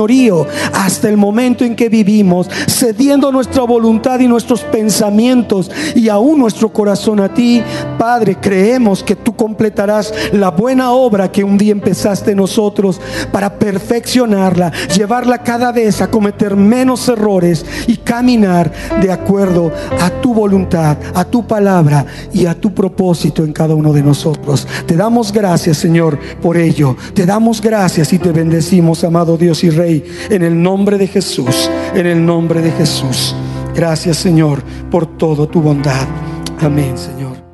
hasta 0.73 1.09
el 1.09 1.17
momento 1.17 1.65
en 1.65 1.75
que 1.75 1.89
vivimos, 1.89 2.49
cediendo 2.69 3.33
nuestra 3.33 3.63
voluntad 3.65 4.21
y 4.21 4.29
nuestros 4.29 4.61
pensamientos 4.63 5.71
y 5.95 6.09
aún 6.09 6.39
nuestro 6.39 6.69
corazón 6.69 7.21
a 7.21 7.35
ti, 7.35 7.63
Padre, 7.99 8.37
creemos 8.41 9.03
que 9.03 9.17
tú 9.17 9.35
completarás 9.35 10.13
la 10.33 10.51
buena 10.51 10.93
obra 10.93 11.33
que 11.33 11.43
un 11.43 11.59
día 11.59 11.73
empezaste 11.73 12.35
nosotros 12.35 13.01
para 13.33 13.59
perfeccionarla, 13.59 14.73
llevarla 14.95 15.43
cada 15.43 15.73
vez 15.73 16.01
a 16.01 16.11
cometer 16.11 16.55
menos 16.55 17.09
errores 17.09 17.67
y 17.87 17.97
caminar 17.97 18.71
de 19.01 19.11
acuerdo 19.11 19.73
a 20.01 20.11
tu 20.21 20.33
voluntad, 20.33 20.97
a 21.15 21.25
tu 21.25 21.47
palabra 21.47 22.07
y 22.33 22.47
a 22.47 22.55
tu 22.55 22.73
propósito 22.73 23.43
en 23.45 23.53
cada 23.53 23.75
uno 23.75 23.93
de 23.93 24.03
nosotros. 24.03 24.67
Te 24.87 24.97
damos 24.97 25.33
gracias, 25.33 25.79
Señor, 25.79 26.19
por 26.41 26.57
ello. 26.57 26.97
Te 27.15 27.27
damos 27.27 27.61
gracias 27.61 28.13
y 28.13 28.19
te 28.19 28.33
bendecimos, 28.33 29.03
amado 29.05 29.37
Dios 29.37 29.65
y 29.65 29.71
Rey 29.71 29.88
en 29.89 30.43
el 30.43 30.61
nombre 30.61 30.99
de 30.99 31.07
Jesús, 31.07 31.71
en 31.95 32.07
el 32.07 32.25
nombre 32.25 32.61
de 32.61 32.71
Jesús. 32.73 33.35
Gracias 33.75 34.17
Señor 34.17 34.63
por 34.91 35.07
todo 35.19 35.49
tu 35.49 35.61
bondad. 35.61 36.07
Amén 36.61 36.97
Señor. 36.97 37.48